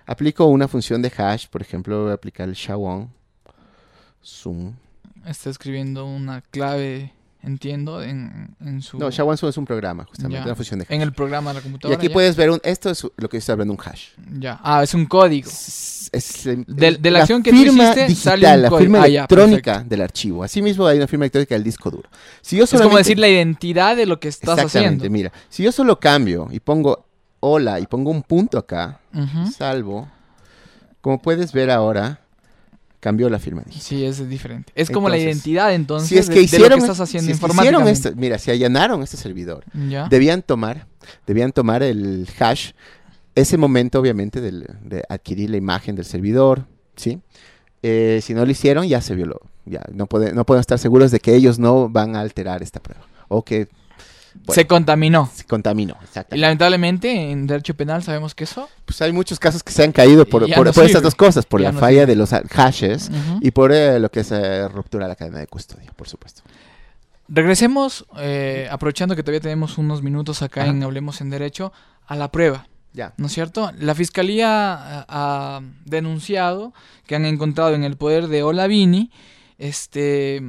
[0.09, 3.09] Aplico una función de hash, por ejemplo, voy a aplicar el SHA-1,
[4.25, 4.73] zoom.
[5.29, 7.13] Está escribiendo una clave,
[7.43, 8.97] entiendo, en, su...
[8.97, 10.91] No, SHA-1 es un programa, justamente, una función de hash.
[10.91, 11.93] En el programa de la computadora.
[11.93, 14.07] Y aquí puedes ver, un, esto es lo que estoy hablando, un hash.
[14.39, 15.47] Ya, ah, es un código.
[15.47, 20.43] Es, de, la, acción que firma tú hiciste, digital, la firma ah, electrónica del archivo.
[20.43, 22.09] Asimismo hay una firma electrónica del disco duro.
[22.41, 25.07] Si yo es como decir la identidad de lo que estás haciendo.
[25.11, 27.05] mira, si yo solo cambio y pongo
[27.39, 28.99] hola y pongo un punto acá,
[29.55, 30.09] salvo,
[31.01, 32.19] como puedes ver ahora,
[32.99, 33.81] cambió la firma digital.
[33.81, 34.71] Sí, es diferente.
[34.75, 38.09] Es como la identidad entonces si es que hicieron, de lo que estás haciendo si
[38.15, 39.65] mira, si allanaron este servidor,
[40.09, 40.87] debían tomar,
[41.25, 42.71] debían tomar el hash,
[43.35, 47.21] ese momento obviamente de adquirir la imagen del servidor, ¿sí?
[47.81, 49.41] Eh, si no lo hicieron, ya se violó.
[49.65, 52.81] Ya no, puede, no podemos estar seguros de que ellos no van a alterar esta
[52.81, 53.05] prueba.
[53.27, 53.69] O que
[54.49, 55.29] se contaminó.
[55.33, 56.35] Se contaminó, exacto.
[56.35, 58.69] Y lamentablemente en derecho penal sabemos que eso.
[58.85, 61.73] Pues hay muchos casos que se han caído por, por, estas dos cosas, por la
[61.73, 63.11] falla de los hashes
[63.41, 66.43] y por eh, lo que es eh, ruptura de la cadena de custodia, por supuesto.
[67.27, 71.71] Regresemos, eh, aprovechando que todavía tenemos unos minutos acá en Hablemos en Derecho,
[72.07, 72.67] a la prueba.
[72.91, 73.13] Ya.
[73.17, 73.71] ¿No es cierto?
[73.77, 76.73] La fiscalía ha denunciado
[77.05, 79.11] que han encontrado en el poder de Olavini
[79.59, 80.41] este,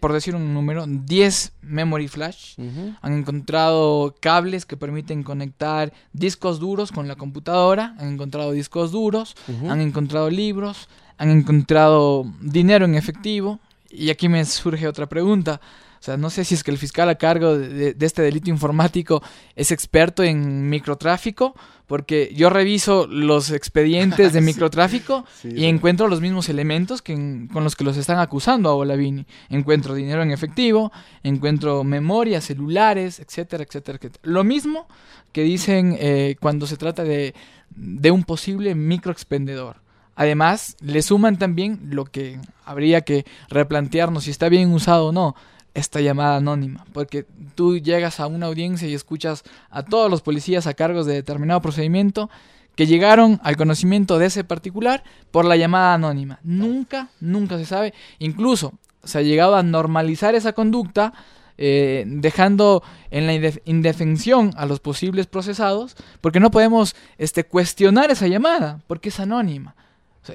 [0.00, 2.54] por decir un número, 10 memory flash.
[3.02, 7.94] Han encontrado cables que permiten conectar discos duros con la computadora.
[7.98, 9.34] Han encontrado discos duros.
[9.68, 10.88] Han encontrado libros.
[11.18, 13.60] Han encontrado dinero en efectivo.
[13.90, 15.60] Y aquí me surge otra pregunta.
[16.00, 19.22] O sea, no sé si es que el fiscal a cargo de, este delito informático
[19.54, 21.54] es experto en microtráfico,
[21.86, 27.14] porque yo reviso los expedientes de microtráfico y encuentro los mismos elementos que
[27.52, 29.26] con los que los están acusando a Olavini.
[29.50, 30.90] Encuentro dinero en efectivo,
[31.22, 34.22] encuentro memoria, celulares, etcétera, etcétera, etcétera.
[34.22, 34.88] Lo mismo
[35.32, 37.34] que dicen eh, cuando se trata de,
[37.68, 39.82] de un posible microexpendedor.
[40.16, 45.34] Además, le suman también lo que habría que replantearnos si está bien usado o no,
[45.74, 50.66] esta llamada anónima, porque tú llegas a una audiencia y escuchas a todos los policías
[50.66, 52.30] a cargos de determinado procedimiento
[52.74, 56.40] que llegaron al conocimiento de ese particular por la llamada anónima.
[56.42, 57.94] Nunca, nunca se sabe.
[58.18, 58.72] Incluso
[59.04, 61.12] se ha llegado a normalizar esa conducta,
[61.58, 68.28] eh, dejando en la indefensión a los posibles procesados, porque no podemos este, cuestionar esa
[68.28, 69.74] llamada, porque es anónima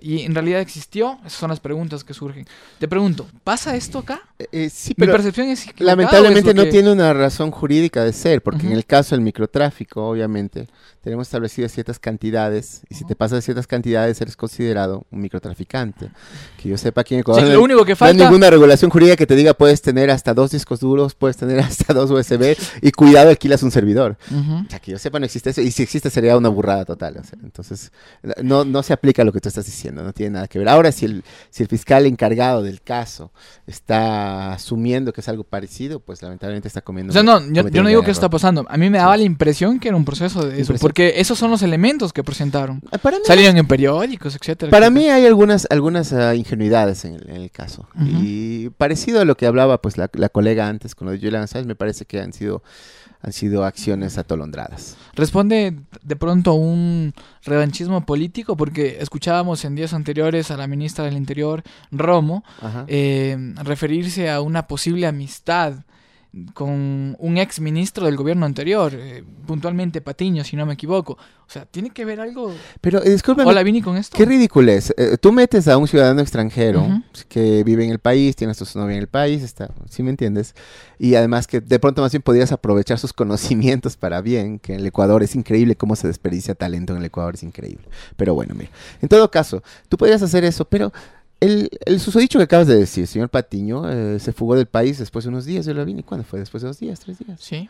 [0.02, 2.46] y en realidad existió, esas son las preguntas que surgen.
[2.80, 4.22] Te pregunto, ¿pasa esto acá?
[4.38, 8.68] Eh, eh, sí, Mi percepción es lamentablemente no tiene una razón jurídica de ser, porque
[8.68, 10.68] en el caso del microtráfico, obviamente,
[11.02, 16.10] tenemos establecidas ciertas cantidades y si te pasas ciertas cantidades eres considerado un microtraficante.
[16.62, 18.14] Que yo sepa aquí en Ecuador lo único que falta...
[18.14, 21.38] no hay ninguna regulación jurídica que te diga puedes tener hasta dos discos duros, puedes
[21.38, 24.18] tener hasta dos USB y cuidado alquilas un servidor.
[24.32, 27.22] O sea, que yo sepa no existe eso y si existe sería una burrada total.
[27.42, 27.92] entonces
[28.44, 30.68] no, no se aplica lo que tú estás diciendo, no tiene nada que ver.
[30.68, 33.32] Ahora si el, si el fiscal encargado del caso
[33.68, 37.12] está asumiendo que es algo parecido, pues lamentablemente está comiendo...
[37.12, 38.66] O sea, no, yo, no digo que está pasando.
[38.70, 41.52] A mí me daba la impresión que era un proceso de eso porque esos son
[41.52, 42.82] los elementos que presentaron.
[42.92, 44.70] Ah, Salían en periódicos, etcétera.
[44.72, 47.88] Para mí hay algunas, algunas ah, ingenuidades en el, caso.
[48.00, 51.68] Y parecido a lo que hablaba pues la, colega antes con lo de Julian Sáenz,
[51.68, 52.64] me parece que han sido
[53.22, 54.98] han sido acciones atolondradas.
[55.16, 57.14] ¿Responde de pronto un
[57.44, 58.58] revanchismo político?
[58.58, 62.44] Porque escuchábamos en días anteriores a la ministra del Interior, Romo,
[62.88, 65.85] eh, referirse a una posible amistad
[66.54, 71.14] con un ex ministro del gobierno anterior, eh, puntualmente Patiño, si no me equivoco.
[71.14, 72.54] O sea, ¿tiene que ver algo?
[72.82, 74.18] Pero eh, Hola, Vini, con esto.
[74.18, 74.94] Qué ridículo es.
[74.98, 78.78] Eh, tú metes a un ciudadano extranjero que vive en el país, tiene a su
[78.78, 80.56] novia en el país, está, ¿sí me entiendes?
[81.00, 84.82] Y además que de pronto más bien podrías aprovechar sus conocimientos para bien, que en
[84.82, 87.86] el Ecuador es increíble cómo se desperdicia talento en el Ecuador, es increíble.
[88.18, 88.72] Pero bueno, mira,
[89.02, 90.92] en todo caso, tú podrías hacer eso, pero
[91.46, 95.26] el, el susodicho que acabas de decir, señor Patiño, eh, se fugó del país después
[95.26, 96.40] de unos días, yo lo vi, ¿y cuándo fue?
[96.40, 97.40] ¿Después de dos días, tres días?
[97.42, 97.70] Sí.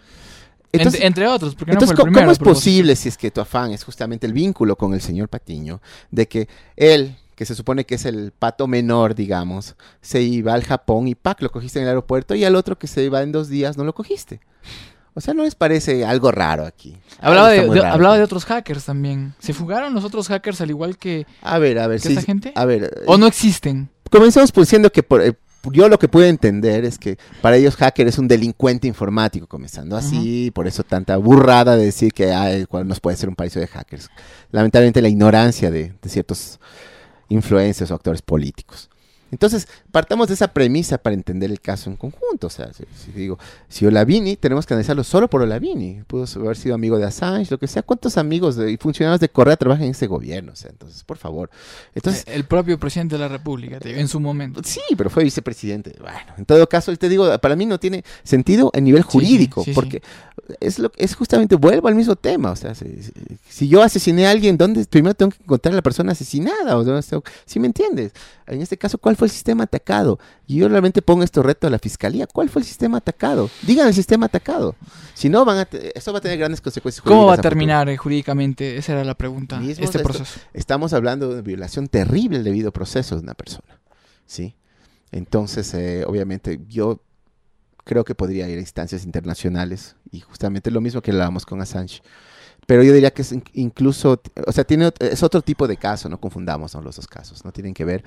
[0.72, 4.34] entre, otros, porque entonces, ¿cómo es posible, si es que tu afán es justamente el
[4.34, 8.68] vínculo con el señor Patiño, de que él, que se supone que es el pato
[8.68, 11.42] menor, digamos, se iba al Japón y ¡pac!
[11.42, 13.84] lo cogiste en el aeropuerto y al otro que se iba en dos días no
[13.84, 14.40] lo cogiste?
[15.18, 16.98] O sea, ¿no les parece algo raro aquí?
[17.22, 19.34] Hablaba, de, hablaba de otros hackers también.
[19.40, 22.52] ¿Se fugaron los otros hackers al igual que, a ver, a ver, esta gente?
[22.54, 23.90] A ver, ¿O no existen?
[24.12, 25.34] Comenzamos diciendo que por, eh,
[25.72, 29.96] yo lo que puedo entender es que para ellos hacker es un delincuente informático, comenzando
[29.96, 33.68] así, por eso tanta burrada de decir que hay, nos puede ser un país de
[33.68, 34.10] hackers.
[34.52, 36.60] Lamentablemente la ignorancia de, de ciertos
[37.30, 38.90] influencers o actores políticos.
[39.36, 42.48] Entonces, partamos de esa premisa para entender el caso en conjunto.
[42.48, 46.04] O sea, si, digo, si Olavini, tenemos que analizarlo solo por Olavini.
[46.08, 47.84] Pudo haber sido amigo de Assange, lo que sea.
[47.84, 50.54] ¿Cuántos amigos y funcionarios de Correa trabajan en ese gobierno?
[50.54, 51.50] O sea, entonces, por favor.
[51.94, 54.62] Entonces, el propio presidente de la República, en su momento.
[54.64, 55.94] Sí, pero fue vicepresidente.
[56.00, 60.02] Bueno, en todo caso, te digo, para mí no tiene sentido a nivel jurídico, porque
[60.62, 62.52] es lo es justamente, vuelvo al mismo tema.
[62.52, 66.14] O sea, si, yo asesiné a alguien, ¿dónde primero tengo que encontrar a la persona
[66.14, 66.78] asesinada?
[66.78, 68.14] O ¿Sí me entiendes?
[68.48, 70.20] En este caso, ¿cuál fue el sistema atacado?
[70.48, 72.28] Y yo realmente pongo esto reto a la fiscalía.
[72.28, 73.50] ¿Cuál fue el sistema atacado?
[73.64, 74.76] Digan el sistema atacado.
[75.14, 77.04] Si no, van a esto va a tener grandes consecuencias.
[77.04, 78.78] ¿Cómo va a terminar eh, jurídicamente?
[78.78, 79.62] Esa era la pregunta.
[79.68, 80.40] este proceso.
[80.54, 83.80] Estamos hablando de una violación terrible del debido proceso de una persona.
[84.26, 84.56] ¿Sí?
[85.12, 87.02] Entonces, eh, obviamente, yo
[87.86, 92.02] creo que podría ir a instancias internacionales y justamente lo mismo que hablábamos con Assange
[92.66, 96.20] pero yo diría que es incluso, o sea, tiene, es otro tipo de caso, no
[96.20, 98.04] confundamos los dos casos, no tienen que ver.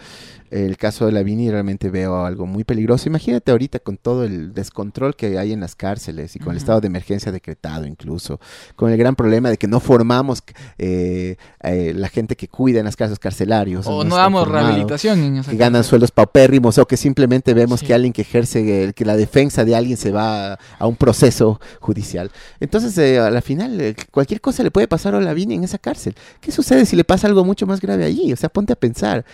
[0.50, 3.08] El caso de la Vini realmente veo algo muy peligroso.
[3.08, 6.80] Imagínate ahorita con todo el descontrol que hay en las cárceles y con el estado
[6.80, 8.40] de emergencia decretado incluso,
[8.76, 10.42] con el gran problema de que no formamos
[10.78, 13.86] eh, eh, la gente que cuida en las casas carcelarios.
[13.86, 17.94] O no, damos rehabilitación en esa Que ganan sueldos paupérrimos o que simplemente vemos que
[17.94, 22.30] alguien que ejerce, que la defensa de alguien se va a, un proceso judicial.
[22.60, 25.76] Entonces, eh, a la final, cualquier cosa cosa le puede pasar a Olavini en esa
[25.76, 26.14] cárcel?
[26.40, 28.32] ¿Qué sucede si le pasa algo mucho más grave allí?
[28.32, 29.24] O sea, ponte a pensar.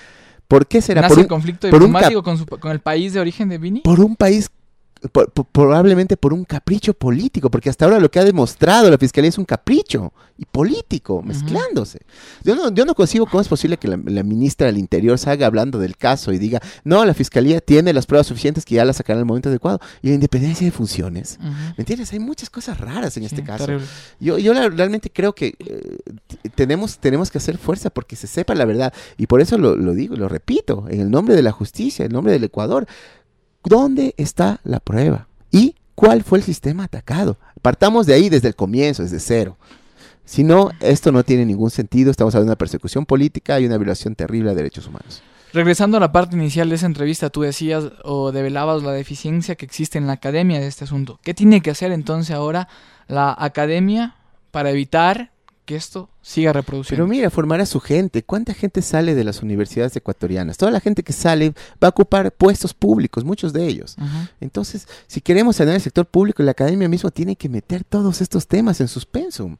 [0.49, 1.03] ¿Por qué será?
[1.03, 3.81] ¿Nace por un conflicto diplomático con, su, con el país de origen de Vini?
[3.81, 4.51] Por un país
[5.53, 9.39] probablemente por un capricho político, porque hasta ahora lo que ha demostrado la fiscalía es
[9.39, 12.01] un capricho y político, mezclándose.
[12.43, 15.79] yo, no, yo no consigo cómo es posible que la, ministra del Interior salga hablando
[15.79, 19.19] del caso y diga, no, la fiscalía tiene las pruebas suficientes que ya las sacará
[19.19, 19.81] en el momento adecuado.
[20.03, 21.39] Y la independencia de funciones.
[21.41, 22.13] ¿Me entiendes?
[22.13, 23.67] Hay muchas cosas raras en este caso.
[24.19, 25.99] Yo, yo realmente creo que eh,
[26.55, 28.93] tenemos, tenemos que hacer fuerza porque se sepa la verdad.
[29.19, 32.11] Y por eso lo, lo digo, lo repito, en el nombre de la justicia, en
[32.11, 32.87] el nombre del Ecuador.
[33.65, 35.27] ¿Dónde está la prueba?
[35.51, 37.39] ¿Y cuál fue el sistema atacado?
[37.63, 39.57] Partamos de ahí desde el comienzo, desde cero.
[40.27, 42.11] Si no, esto no tiene ningún sentido.
[42.11, 45.23] Estamos hablando de una persecución política y una violación terrible de derechos humanos.
[45.53, 49.65] Regresando a la parte inicial de esa entrevista, tú decías o develabas la deficiencia que
[49.65, 51.21] existe en la academia de este asunto.
[51.23, 52.69] ¿Qué tiene que hacer entonces ahora
[53.07, 54.17] la academia
[54.51, 55.31] para evitar
[55.65, 57.05] que esto siga reproduciendo.
[57.05, 58.23] Pero mira, formar a su gente.
[58.23, 60.57] ¿Cuánta gente sale de las universidades ecuatorianas?
[60.57, 63.97] Toda la gente que sale va a ocupar puestos públicos, muchos de ellos.
[64.41, 68.47] Entonces, si queremos sanar el sector público, la academia mismo tiene que meter todos estos
[68.47, 69.57] temas en sus pensum.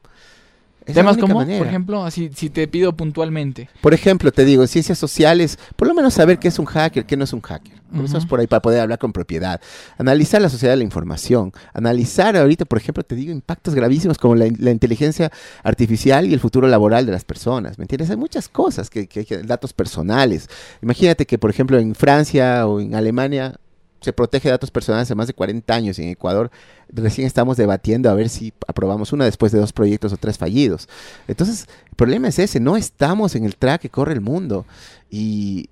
[0.85, 3.69] Temas como, por ejemplo, así, si te pido puntualmente.
[3.81, 7.05] Por ejemplo, te digo, en ciencias sociales, por lo menos saber qué es un hacker,
[7.05, 7.73] qué no es un hacker.
[8.03, 9.61] Es por ahí para poder hablar con propiedad.
[9.97, 11.53] Analizar la sociedad de la información.
[11.73, 15.31] Analizar ahorita, por ejemplo, te digo, impactos gravísimos como la, inteligencia
[15.63, 17.77] artificial y el futuro laboral de las personas.
[17.77, 18.09] ¿Me entiendes?
[18.09, 20.49] Hay muchas cosas, que, que, datos personales.
[20.81, 23.55] Imagínate que, por ejemplo, en Francia o en Alemania
[24.01, 26.51] se protege datos personales hace más de 40 años en Ecuador.
[26.89, 30.87] Recién estamos debatiendo a ver si aprobamos una después de dos proyectos o tres fallidos.
[31.27, 34.65] Entonces, el problema es ese, no estamos en el track que corre el mundo.
[35.09, 35.69] Y,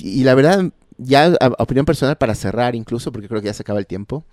[0.00, 3.78] y la verdad, ya opinión personal para cerrar incluso, porque creo que ya se acaba
[3.78, 4.24] el tiempo,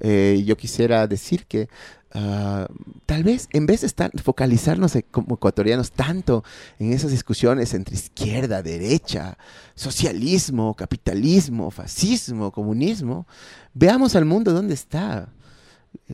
[0.00, 1.68] eh, yo quisiera decir que
[2.14, 2.68] Ah,
[3.06, 6.44] tal vez en vez de estar, focalizarnos como ecuatorianos tanto
[6.78, 9.38] en esas discusiones entre izquierda, derecha,
[9.74, 13.26] socialismo, capitalismo, fascismo, comunismo,
[13.72, 15.30] veamos al mundo dónde está.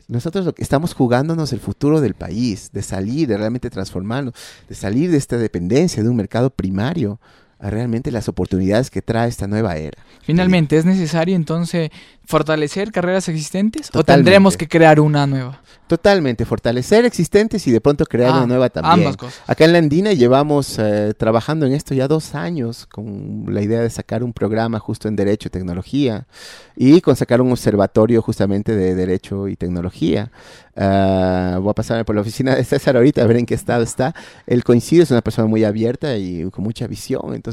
[0.07, 4.33] Nosotros lo que estamos jugándonos el futuro del país, de salir, de realmente transformarnos,
[4.69, 7.19] de salir de esta dependencia de un mercado primario
[7.59, 9.97] a realmente las oportunidades que trae esta nueva era.
[10.21, 11.89] Finalmente, ¿es necesario entonces
[12.25, 15.61] fortalecer carreras existentes o tendremos que crear una nueva?
[15.87, 18.99] Totalmente, fortalecer existentes y de pronto crear una ah, nueva también.
[18.99, 19.41] Ambas cosas.
[19.47, 23.81] Acá en la Andina llevamos eh, trabajando en esto ya dos años con la idea
[23.81, 26.27] de sacar un programa justo en Derecho y Tecnología
[26.75, 30.31] y con sacar un observatorio justamente de Derecho y Tecnología.
[30.75, 33.81] Ah, voy a pasarme por la oficina de César ahorita a ver en qué estado
[33.81, 34.13] está.
[34.45, 37.48] Él coincide, es una persona muy abierta y con mucha visión, entonces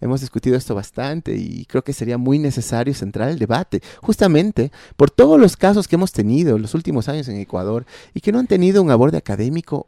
[0.00, 5.10] hemos discutido esto bastante y creo que sería muy necesario centrar el debate justamente por
[5.10, 8.38] todos los casos que hemos tenido en los últimos años en Ecuador y que no
[8.38, 9.86] han tenido un aborde académico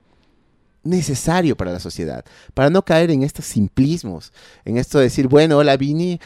[0.84, 2.24] necesario para la sociedad,
[2.54, 4.32] para no caer en estos simplismos,
[4.64, 6.20] en esto de decir, bueno, hola Vini,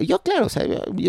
[0.00, 0.46] yo claro,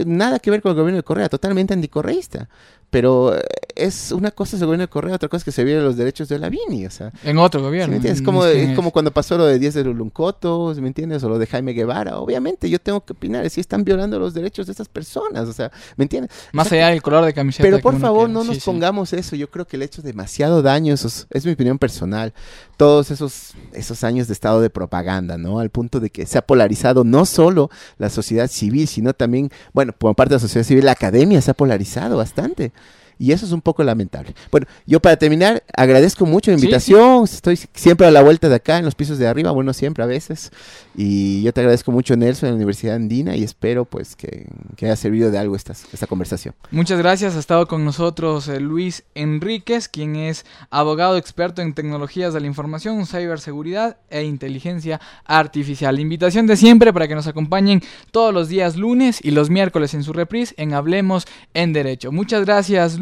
[0.05, 2.49] nada que ver con el gobierno de Correa, totalmente anticorreísta,
[2.91, 3.41] pero eh,
[3.75, 5.95] es una cosa es el gobierno de Correa, otra cosa es que se vieron los
[5.95, 7.11] derechos de la Vini, o sea.
[7.23, 7.97] En otro gobierno.
[8.03, 11.23] Es como, es como cuando pasó lo de 10 de Luluncoto, ¿me entiendes?
[11.23, 12.19] O lo de Jaime Guevara.
[12.19, 15.71] Obviamente yo tengo que opinar si están violando los derechos de esas personas, o sea,
[15.95, 16.31] ¿me entiendes?
[16.51, 17.63] Más allá del color de camiseta.
[17.63, 19.35] Pero por favor, no nos pongamos eso.
[19.35, 22.33] Yo creo que le ha hecho demasiado daño, eso es, mi opinión personal,
[22.75, 25.59] todos esos, esos años de estado de propaganda, ¿no?
[25.59, 29.93] Al punto de que se ha polarizado no solo la sociedad civil, sino también, bueno,
[29.93, 32.73] por parte de la sociedad civil, la academia se ha polarizado bastante.
[33.21, 34.33] Y eso es un poco lamentable.
[34.49, 37.23] Bueno, yo para terminar, agradezco mucho la invitación.
[37.25, 40.07] Estoy siempre a la vuelta de acá, en los pisos de arriba, bueno, siempre a
[40.07, 40.51] veces.
[40.95, 44.47] Y yo te agradezco mucho, Nelson, en la Universidad Andina, y espero pues que,
[44.81, 46.55] haya servido de algo esta, esta conversación.
[46.71, 47.35] Muchas gracias.
[47.35, 52.47] Ha estado con nosotros eh, Luis Enríquez, quien es abogado experto en tecnologías de la
[52.47, 55.99] información, ciberseguridad e inteligencia artificial.
[55.99, 60.01] invitación de siempre para que nos acompañen todos los días lunes y los miércoles en
[60.01, 62.11] su reprise en Hablemos en Derecho.
[62.11, 62.97] Muchas gracias,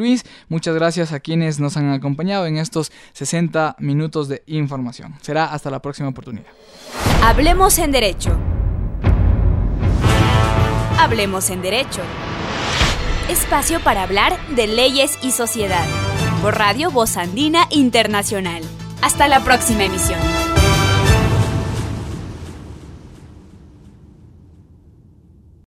[0.47, 5.15] Muchas gracias a quienes nos han acompañado en estos 60 minutos de información.
[5.21, 6.47] Será hasta la próxima oportunidad.
[7.23, 8.37] Hablemos en Derecho.
[10.97, 12.01] Hablemos en Derecho.
[13.29, 15.85] Espacio para hablar de leyes y sociedad.
[16.41, 18.63] Por Radio Voz Andina Internacional.
[19.01, 20.19] Hasta la próxima emisión.